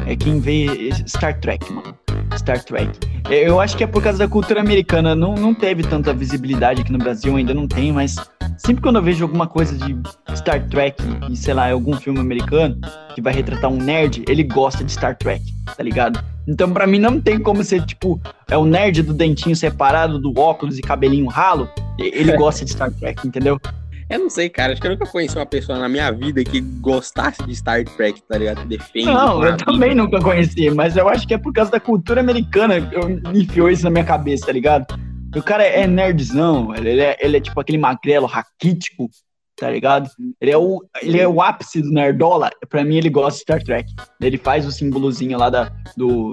[0.07, 1.95] é quem vê Star Trek, mano.
[2.37, 2.91] Star Trek.
[3.29, 5.15] É, Eu acho que é por causa da cultura americana.
[5.15, 8.17] Não, não teve tanta visibilidade aqui no Brasil, ainda não tem, mas
[8.59, 9.97] sempre quando eu vejo alguma coisa de
[10.37, 12.79] Star Trek e, sei lá, algum filme americano
[13.15, 15.43] que vai retratar um nerd, ele gosta de Star Trek,
[15.77, 16.23] tá ligado?
[16.47, 20.39] Então, pra mim, não tem como ser, tipo, é o nerd do dentinho separado, do
[20.39, 21.69] óculos e cabelinho ralo.
[21.99, 23.61] Ele gosta de Star Trek, entendeu?
[24.09, 26.61] Eu não sei, cara, acho que eu nunca conheci uma pessoa na minha vida que
[26.61, 28.63] gostasse de Star Trek, tá ligado?
[28.63, 29.07] Que defende.
[29.07, 30.03] Não, eu a também vida.
[30.03, 33.69] nunca conheci, mas eu acho que é por causa da cultura americana que eu enfiou
[33.69, 34.87] isso na minha cabeça, tá ligado?
[35.35, 39.11] O cara é nerdzão, ele é, ele é tipo aquele magrelo raquítico,
[39.57, 40.09] tá ligado?
[40.41, 42.51] Ele é, o, ele é o ápice do nerdola.
[42.69, 43.93] Pra mim, ele gosta de Star Trek.
[44.21, 46.31] Ele faz o símbolozinho lá da, do.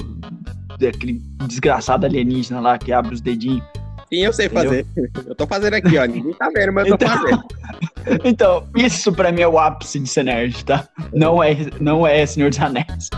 [0.79, 3.63] daquele desgraçado alienígena lá que abre os dedinhos.
[4.21, 4.63] Eu sei Entendeu?
[4.63, 4.85] fazer.
[5.27, 6.05] Eu tô fazendo aqui, ó.
[6.05, 7.43] Ninguém tá vendo, mas eu tô Então- fazendo.
[8.25, 10.87] Então, isso pra mim é o ápice de ser nerd, tá?
[11.13, 13.09] Não é, não é Senhor dos Anéis.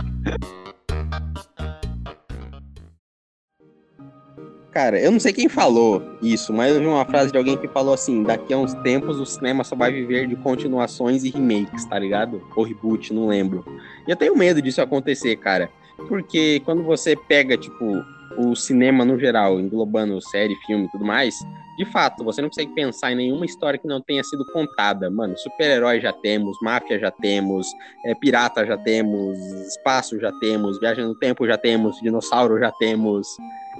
[4.72, 7.66] Cara, eu não sei quem falou isso, mas eu vi uma frase de alguém que
[7.66, 11.84] falou assim: daqui a uns tempos o cinema só vai viver de continuações e remakes,
[11.86, 12.42] tá ligado?
[12.54, 13.64] Ou reboot, não lembro.
[14.06, 15.70] E eu tenho medo disso acontecer, cara.
[16.08, 18.04] Porque quando você pega, tipo,
[18.38, 21.34] o cinema no geral, englobando série, filme e tudo mais,
[21.76, 25.10] de fato, você não consegue pensar em nenhuma história que não tenha sido contada.
[25.10, 27.66] Mano, super-herói já temos, máfia já temos,
[28.04, 33.26] é, pirata já temos, espaço já temos, viagem no tempo já temos, dinossauro já temos,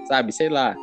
[0.06, 0.30] sabe?
[0.32, 0.76] Sei lá.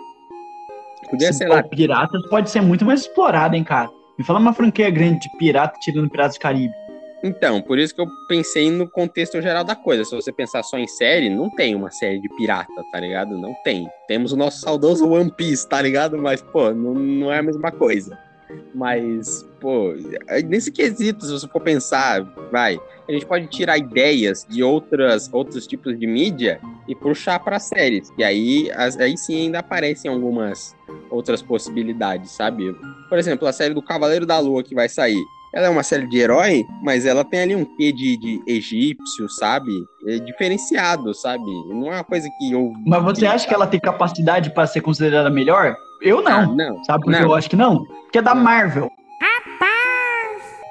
[1.10, 1.62] Podia, sei lá.
[1.62, 3.90] Piratas pode ser muito mais explorado, hein, cara?
[4.18, 6.83] Me fala uma franquia grande de pirata tirando Piratas do Caribe.
[7.24, 10.04] Então, por isso que eu pensei no contexto geral da coisa.
[10.04, 13.38] Se você pensar só em série, não tem uma série de pirata, tá ligado?
[13.38, 13.90] Não tem.
[14.08, 16.18] Temos o nosso saudoso One Piece, tá ligado?
[16.18, 18.18] Mas, pô, não, não é a mesma coisa.
[18.76, 19.94] Mas, pô,
[20.46, 22.22] nesse quesito, se você for pensar,
[22.52, 27.58] vai, a gente pode tirar ideias de outras, outros tipos de mídia e puxar para
[27.58, 28.10] séries.
[28.18, 30.76] E aí, as- aí sim ainda aparecem algumas
[31.10, 32.76] outras possibilidades, sabe?
[33.08, 35.24] Por exemplo, a série do Cavaleiro da Lua que vai sair.
[35.54, 39.30] Ela é uma série de herói, mas ela tem ali um quê de, de egípcio,
[39.30, 39.72] sabe?
[40.08, 41.44] É diferenciado, sabe?
[41.70, 42.74] Não é uma coisa que eu.
[42.88, 45.76] Mas você acha que ela tem capacidade pra ser considerada melhor?
[46.02, 46.56] Eu Ah, não.
[46.56, 46.84] não.
[46.84, 47.28] Sabe por que não.
[47.30, 47.86] eu acho que não?
[47.86, 48.90] Porque é da Marvel.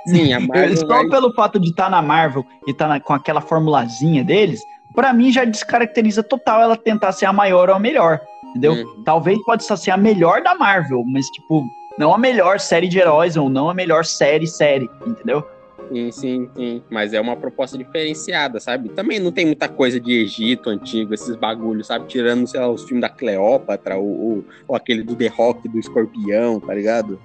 [0.06, 3.40] Sim, a Marvel Só vai- pelo fato de estar na Marvel e estar com aquela
[3.40, 4.60] formulazinha deles,
[4.96, 8.20] pra mim já descaracteriza total ela tentar ser a maior ou a melhor.
[8.50, 8.72] Entendeu?
[8.72, 9.02] Uhum.
[9.04, 11.64] Talvez pode ser a melhor da Marvel, mas tipo,
[11.98, 15.44] não a melhor série de heróis ou não a melhor série série, entendeu?
[15.92, 16.82] Sim, sim, sim.
[16.88, 18.88] Mas é uma proposta diferenciada, sabe?
[18.88, 22.06] Também não tem muita coisa de Egito antigo, esses bagulhos, sabe?
[22.06, 25.78] Tirando, sei lá, os filmes da Cleópatra ou, ou, ou aquele do The Rock, do
[25.78, 27.20] Escorpião, tá ligado?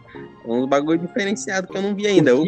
[0.46, 2.36] É uns bagulho diferenciado que eu não vi ainda.
[2.36, 2.46] Se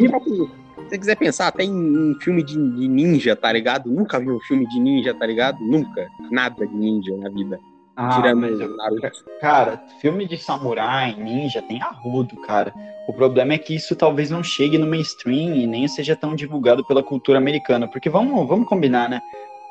[0.88, 3.90] você quiser pensar, até em, em filme de, de ninja, tá ligado?
[3.90, 5.58] Nunca vi um filme de ninja, tá ligado?
[5.60, 6.06] Nunca.
[6.30, 7.58] Nada de ninja na vida.
[8.02, 9.24] Ah, Tirando mas.
[9.42, 12.72] Cara, filme de samurai, ninja, tem arrodo, cara.
[13.06, 16.82] O problema é que isso talvez não chegue no mainstream e nem seja tão divulgado
[16.86, 17.86] pela cultura americana.
[17.86, 19.20] Porque vamos, vamos combinar, né?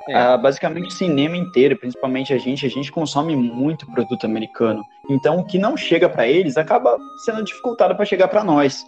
[0.07, 0.15] É.
[0.15, 4.85] Ah, basicamente o cinema inteiro, principalmente a gente, a gente consome muito produto americano.
[5.09, 8.85] Então o que não chega pra eles acaba sendo dificultado pra chegar pra nós.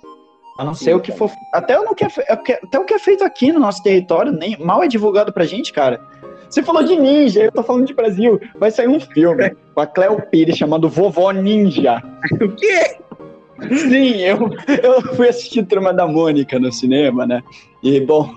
[0.59, 1.31] A não ser Sim, o que for.
[1.51, 4.83] Até o que é, até o que é feito aqui no nosso território, nem mal
[4.83, 5.99] é divulgado pra gente, cara.
[6.51, 8.37] Você falou de ninja, eu tô falando de Brasil.
[8.59, 12.03] Vai sair um filme com a Cleo Pires chamado Vovó Ninja.
[12.41, 12.97] O quê?
[13.69, 14.49] Sim, eu,
[14.83, 17.41] eu fui assistir Turma da Mônica no cinema, né?
[17.81, 18.35] E, bom,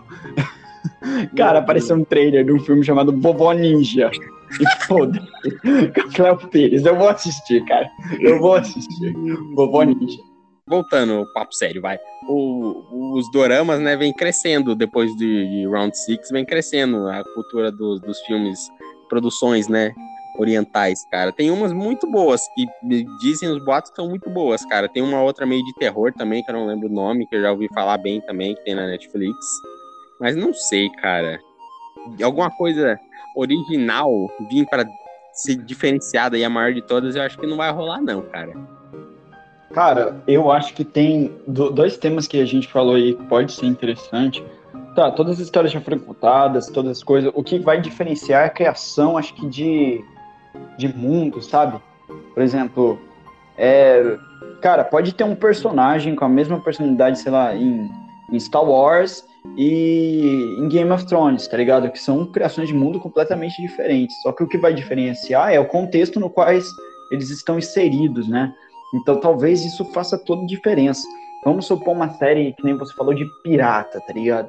[1.36, 4.12] cara, apareceu um trailer de um filme chamado Vovó Ninja.
[4.60, 5.26] E foda-se,
[6.14, 6.84] Cleo Pires.
[6.84, 7.90] Eu vou assistir, cara.
[8.20, 9.12] Eu vou assistir.
[9.56, 10.18] Vovó Ninja.
[10.66, 11.98] Voltando ao papo sério, vai.
[12.28, 17.70] O- os doramas, né, vem crescendo depois de, de Round Six, vem crescendo a cultura
[17.70, 18.58] dos, dos filmes,
[19.08, 19.92] produções, né,
[20.38, 21.30] orientais, cara.
[21.32, 22.66] Tem umas muito boas, que
[23.20, 24.88] dizem os boatos que são muito boas, cara.
[24.88, 27.42] Tem uma outra meio de terror também, que eu não lembro o nome, que eu
[27.42, 29.38] já ouvi falar bem também, que tem na Netflix.
[30.18, 31.38] Mas não sei, cara.
[32.22, 32.98] Alguma coisa
[33.36, 34.10] original
[34.50, 34.84] vir para
[35.32, 38.52] ser diferenciada e a maior de todas, eu acho que não vai rolar, não, cara.
[39.74, 43.52] Cara, eu acho que tem do- dois temas que a gente falou aí que pode
[43.52, 44.42] ser interessante.
[44.94, 47.32] Tá, todas as histórias já foram contadas, todas as coisas.
[47.34, 50.00] O que vai diferenciar é a criação, acho que de,
[50.78, 51.80] de mundo, sabe?
[52.32, 53.00] Por exemplo,
[53.58, 54.16] é,
[54.62, 57.90] cara, pode ter um personagem com a mesma personalidade, sei lá, em,
[58.30, 59.24] em Star Wars
[59.56, 61.90] e em Game of Thrones, tá ligado?
[61.90, 64.22] Que são criações de mundo completamente diferentes.
[64.22, 68.54] Só que o que vai diferenciar é o contexto no qual eles estão inseridos, né?
[68.94, 71.02] Então talvez isso faça toda diferença.
[71.44, 74.48] Vamos supor uma série que nem você falou de pirata, tá ligado?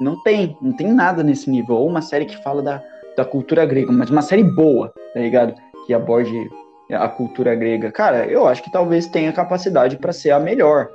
[0.00, 1.76] Não tem, não tem nada nesse nível.
[1.76, 2.82] Ou uma série que fala da,
[3.16, 5.54] da cultura grega, mas uma série boa, tá ligado?
[5.86, 6.48] Que aborde
[6.92, 7.90] a cultura grega.
[7.90, 10.88] Cara, eu acho que talvez tenha capacidade para ser a melhor.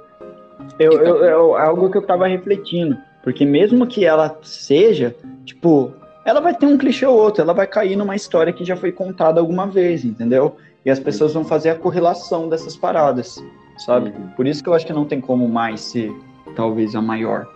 [0.80, 2.98] Eu, eu, eu- é algo que eu tava refletindo.
[3.24, 5.92] Porque mesmo que ela seja, tipo,
[6.26, 8.92] ela vai ter um clichê ou outro, ela vai cair numa história que já foi
[8.92, 10.56] contada alguma vez, entendeu?
[10.86, 13.44] E as pessoas vão fazer a correlação dessas paradas,
[13.78, 14.10] sabe?
[14.10, 14.30] Uhum.
[14.30, 16.12] Por isso que eu acho que não tem como mais ser,
[16.56, 17.48] talvez, a maior.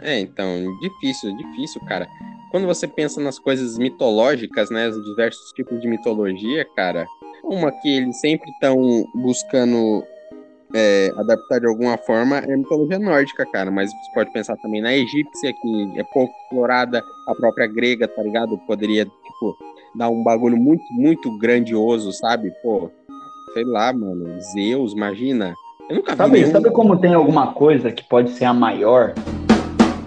[0.00, 0.46] É, então,
[0.80, 2.06] difícil, difícil, cara.
[2.50, 7.06] Quando você pensa nas coisas mitológicas, né, os diversos tipos de mitologia, cara,
[7.44, 8.76] uma que eles sempre estão
[9.14, 10.04] buscando
[10.74, 13.70] é, adaptar de alguma forma é a mitologia nórdica, cara.
[13.70, 18.22] Mas você pode pensar também na egípcia, que é pouco explorada, a própria grega, tá
[18.22, 18.58] ligado?
[18.66, 19.56] Poderia, tipo,
[19.94, 22.50] dar um bagulho muito, muito grandioso, sabe?
[22.62, 22.90] Pô,
[23.54, 25.54] sei lá, mano, Zeus, imagina.
[25.88, 26.52] Eu nunca vi Sabe, nenhum...
[26.52, 29.12] sabe como tem alguma coisa que pode ser a maior?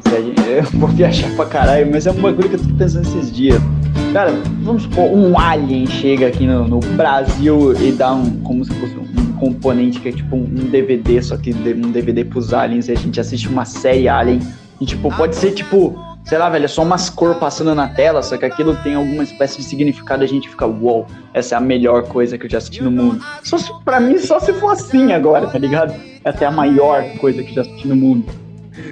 [0.08, 2.74] Se a gente- eu vou viajar pra caralho, mas é um bagulho que eu tô
[2.76, 3.60] pensando esses dias.
[4.14, 4.32] Cara,
[4.64, 8.40] vamos supor, um alien chega aqui no, no Brasil e dá um.
[8.42, 12.54] como se fosse um componente que é tipo um DVD, só que um DVD pros
[12.54, 14.40] aliens, e a gente assiste uma série Alien.
[14.80, 15.94] E tipo, pode ser tipo,
[16.26, 19.24] sei lá, velho, é só umas cor passando na tela, só que aquilo tem alguma
[19.24, 22.50] espécie de significado e a gente fica, uou, essa é a melhor coisa que eu
[22.50, 23.24] já assisti no mundo.
[23.44, 25.94] Só se, pra mim, só se for assim agora, tá ligado?
[26.24, 28.26] Essa é a maior coisa que eu já assisti no mundo.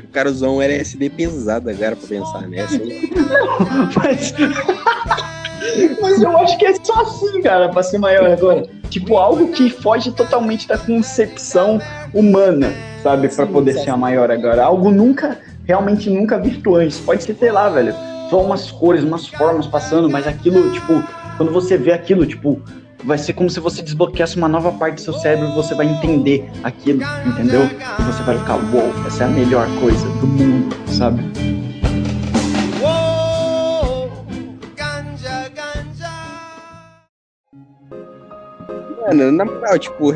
[0.04, 2.76] O cara usou um LSD pesado agora pra pensar nessa.
[2.76, 3.10] hein?
[3.98, 4.34] Mas.
[6.02, 8.66] Mas eu acho que é só assim, cara, pra ser maior agora.
[8.90, 11.82] Tipo, algo que foge totalmente da concepção
[12.14, 12.72] humana,
[13.02, 13.28] sabe?
[13.30, 14.64] Pra poder ser a maior agora.
[14.64, 17.00] Algo nunca, realmente nunca visto antes.
[17.00, 17.94] Pode ser, sei lá, velho.
[18.30, 21.04] Só umas cores, umas formas passando, mas aquilo, tipo,
[21.38, 22.62] quando você vê aquilo, tipo,
[23.04, 25.86] vai ser como se você desbloqueasse uma nova parte do seu cérebro e você vai
[25.86, 27.64] entender aquilo, entendeu?
[27.64, 31.22] E você vai ficar, uou, essa é a melhor coisa do mundo, sabe?
[39.14, 40.16] Mano, na moral, tipo, é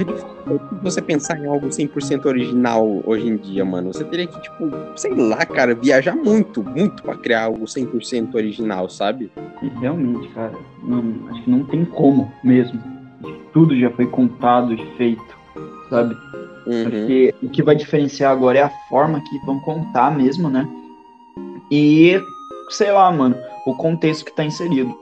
[0.81, 3.93] você pensar em algo 100% original hoje em dia, mano.
[3.93, 8.89] Você teria que, tipo, sei lá, cara, viajar muito, muito pra criar algo 100% original,
[8.89, 9.31] sabe?
[9.79, 12.81] Realmente, cara, não, acho que não tem como mesmo.
[13.53, 15.37] Tudo já foi contado e feito,
[15.91, 16.17] sabe?
[16.65, 16.83] Uhum.
[16.83, 20.67] Porque o que vai diferenciar agora é a forma que vão contar mesmo, né?
[21.69, 22.19] E,
[22.67, 24.97] sei lá, mano, o contexto que tá inserido.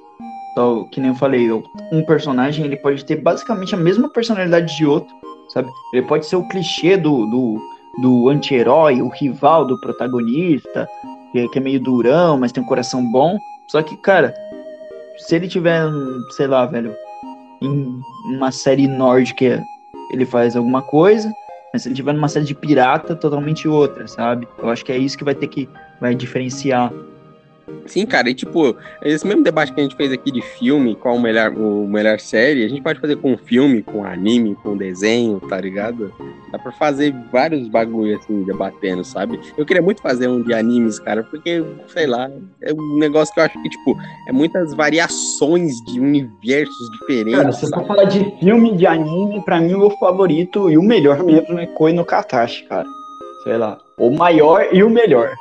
[0.55, 4.85] Então, que nem eu falei, um personagem ele pode ter basicamente a mesma personalidade de
[4.85, 5.13] outro,
[5.49, 5.69] sabe?
[5.91, 7.61] Ele pode ser o clichê do, do,
[8.01, 10.87] do anti-herói, o rival do protagonista,
[11.33, 13.37] que, que é meio durão, mas tem um coração bom.
[13.67, 14.33] Só que, cara,
[15.17, 15.83] se ele tiver,
[16.37, 16.95] sei lá, velho,
[17.61, 19.61] em uma série nórdica,
[20.09, 21.29] ele faz alguma coisa,
[21.73, 24.47] mas se ele tiver numa série de pirata, totalmente outra, sabe?
[24.57, 25.67] Eu acho que é isso que vai ter que
[25.99, 26.93] vai diferenciar.
[27.85, 31.15] Sim, cara, e tipo, esse mesmo debate que a gente fez aqui de filme, qual
[31.15, 35.39] o melhor, o melhor série, a gente pode fazer com filme, com anime, com desenho,
[35.39, 36.13] tá ligado?
[36.51, 39.39] Dá pra fazer vários bagulho assim, debatendo, sabe?
[39.57, 42.29] Eu queria muito fazer um de animes, cara, porque, sei lá,
[42.61, 43.95] é um negócio que eu acho que, tipo,
[44.27, 47.39] é muitas variações de universos diferentes.
[47.39, 50.83] Cara, se for falar de filme, de anime, pra mim o meu favorito e o
[50.83, 52.87] melhor mesmo é Koi no Katashi, cara.
[53.43, 53.77] Sei lá.
[53.97, 55.35] O maior e o melhor.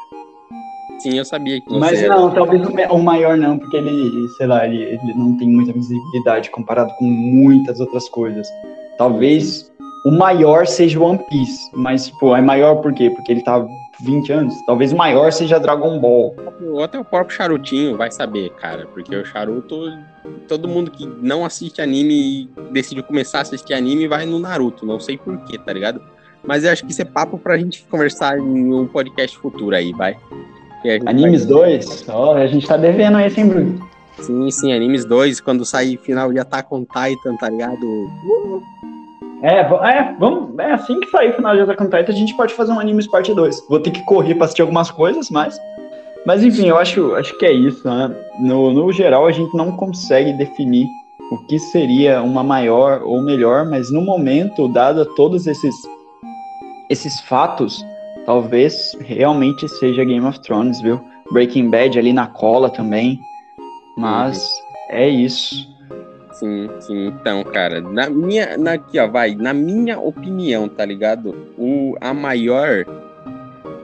[0.99, 4.47] Sim, eu sabia que você Mas era- não, talvez o maior não, porque ele, sei
[4.47, 8.49] lá, ele, ele não tem muita visibilidade comparado com muitas outras coisas.
[8.97, 9.71] Talvez
[10.05, 13.11] o maior seja One Piece, mas, pô, é maior por quê?
[13.11, 13.67] Porque ele tá
[14.01, 14.63] 20 anos.
[14.63, 16.35] Talvez o maior seja Dragon Ball.
[16.63, 18.87] Ou até o próprio Charutinho vai saber, cara.
[18.87, 19.77] Porque o Charuto,
[20.49, 24.85] todo mundo que não assiste anime e decide começar a assistir anime vai no Naruto.
[24.87, 26.01] Não sei porquê, tá ligado?
[26.47, 29.93] Mas eu acho que isso é papo pra gente conversar em um podcast futuro aí,
[29.93, 30.17] vai.
[31.07, 33.89] Animes vai- 2, ó, a gente tá devendo esse, hein, Bruno?
[34.21, 37.79] Sim, sim, Animes 2, quando sair final de Attack on Titan, tá ligado?
[39.43, 42.37] É, é, vamos, é assim que sair o final de Attack on Titan, a gente
[42.37, 43.67] pode fazer um Animes parte 2.
[43.69, 45.59] Vou ter que correr pra assistir algumas coisas, mas...
[46.27, 48.15] Mas enfim, eu acho, acho que é isso, né?
[48.41, 50.87] No, no geral, a gente não consegue definir
[51.31, 55.75] o que seria uma maior ou melhor, mas no momento, dado todos esses,
[56.89, 57.85] esses fatos,
[58.25, 61.01] talvez realmente seja Game of Thrones, viu?
[61.33, 63.19] Breaking Bad ali na cola também.
[63.97, 64.49] Mas
[64.91, 65.73] é isso.
[66.33, 67.07] Sim, sim.
[67.07, 71.53] Então, cara, na minha, na, aqui, ó, vai, na minha opinião, tá ligado?
[71.57, 72.85] O, a maior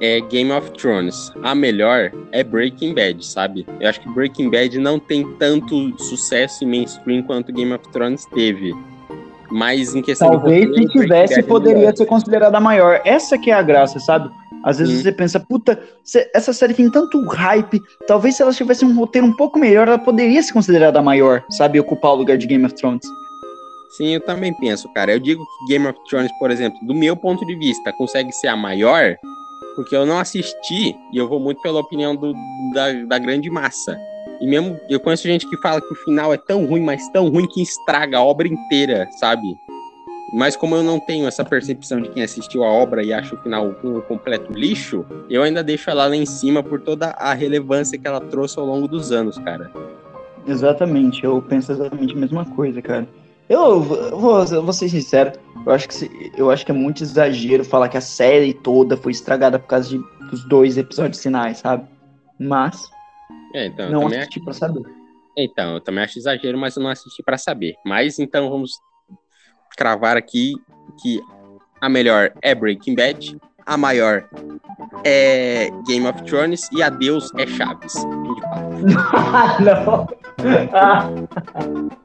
[0.00, 1.32] é Game of Thrones.
[1.42, 3.66] A melhor é Breaking Bad, sabe?
[3.78, 8.26] Eu acho que Breaking Bad não tem tanto sucesso em mainstream quanto Game of Thrones
[8.26, 8.74] teve.
[9.50, 11.96] Mas em questão Talvez de se tivesse, é poderia melhor.
[11.96, 13.00] ser considerada a maior.
[13.04, 14.30] Essa que é a graça, sabe?
[14.62, 15.02] Às vezes Sim.
[15.02, 15.80] você pensa, puta,
[16.34, 19.98] essa série tem tanto hype, talvez se ela tivesse um roteiro um pouco melhor, ela
[19.98, 21.80] poderia ser considerada a maior, sabe?
[21.80, 23.06] Ocupar o lugar de Game of Thrones.
[23.96, 25.12] Sim, eu também penso, cara.
[25.12, 28.48] Eu digo que Game of Thrones, por exemplo, do meu ponto de vista, consegue ser
[28.48, 29.16] a maior,
[29.74, 32.32] porque eu não assisti e eu vou muito pela opinião do,
[32.74, 33.98] da, da grande massa.
[34.40, 37.28] E mesmo eu conheço gente que fala que o final é tão ruim, mas tão
[37.28, 39.58] ruim que estraga a obra inteira, sabe?
[40.32, 43.38] Mas como eu não tenho essa percepção de quem assistiu a obra e acha o
[43.38, 47.98] final um completo lixo, eu ainda deixo ela lá em cima por toda a relevância
[47.98, 49.70] que ela trouxe ao longo dos anos, cara.
[50.46, 53.06] Exatamente, eu penso exatamente a mesma coisa, cara.
[53.48, 55.32] Eu vou, vou ser sincero,
[55.66, 58.96] eu acho, que, se- eu acho que é muito exagero falar que a série toda
[58.96, 59.98] foi estragada por causa de,
[60.30, 61.84] dos dois episódios finais, sabe?
[62.38, 62.88] Mas
[63.54, 64.82] É, então, não assisti pra saber.
[65.36, 67.74] Então, eu também acho exagero, mas eu não assisti pra saber.
[67.84, 68.72] Mas então vamos
[69.76, 70.54] cravar aqui
[71.00, 71.20] que
[71.80, 74.28] a melhor é Breaking Bad, a maior
[75.04, 77.94] é Game of Thrones e a Deus é Chaves.
[79.12, 80.08] Ah, não.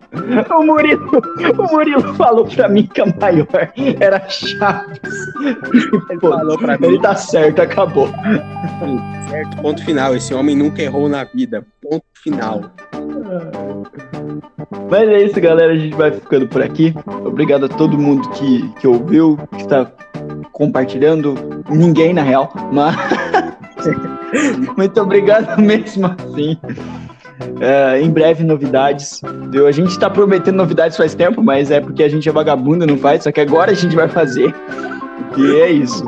[0.58, 1.22] O Murilo,
[1.58, 3.48] o Murilo falou pra mim que a maior
[4.00, 5.00] era Chaves.
[6.10, 6.88] Ele falou pra mim.
[6.88, 8.10] Ele tá certo, acabou.
[9.30, 10.16] Certo, ponto final.
[10.16, 11.66] Esse homem nunca errou na vida.
[11.82, 12.72] Ponto final.
[14.90, 15.74] Mas é isso, galera.
[15.74, 16.94] A gente vai ficando por aqui.
[17.26, 19.92] Obrigado a todo mundo que, que ouviu, que está
[20.52, 21.36] compartilhando.
[21.70, 22.96] Ninguém, na real, mas.
[24.78, 26.58] Muito obrigado mesmo assim.
[27.60, 29.22] É, em breve, novidades.
[29.50, 29.68] Deu?
[29.68, 32.98] A gente está prometendo novidades faz tempo, mas é porque a gente é vagabundo, não
[32.98, 33.24] faz.
[33.24, 34.54] Só que agora a gente vai fazer.
[35.38, 36.04] E é isso.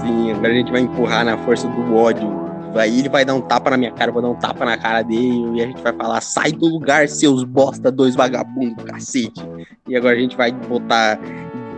[0.00, 2.46] Sim, agora a gente vai empurrar na força do ódio.
[2.74, 4.76] Aí ele vai dar um tapa na minha cara, eu vou dar um tapa na
[4.76, 9.42] cara dele, e a gente vai falar: sai do lugar, seus bosta, dois vagabundos, cacete.
[9.88, 11.18] E agora a gente vai botar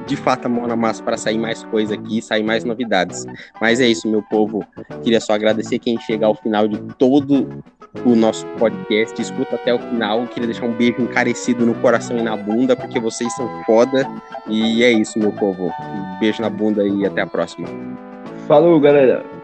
[0.06, 3.26] de fato a mão na massa para sair mais coisa aqui, sair mais novidades.
[3.60, 4.66] Mas é isso, meu povo.
[5.02, 7.62] Queria só agradecer quem chega ao final de todo
[8.04, 10.26] o nosso podcast, escuta até o final.
[10.26, 14.06] Queria deixar um beijo encarecido no coração e na bunda, porque vocês são foda.
[14.48, 15.66] E é isso, meu povo.
[15.66, 17.68] Um beijo na bunda e até a próxima.
[18.46, 19.37] Falou, galera.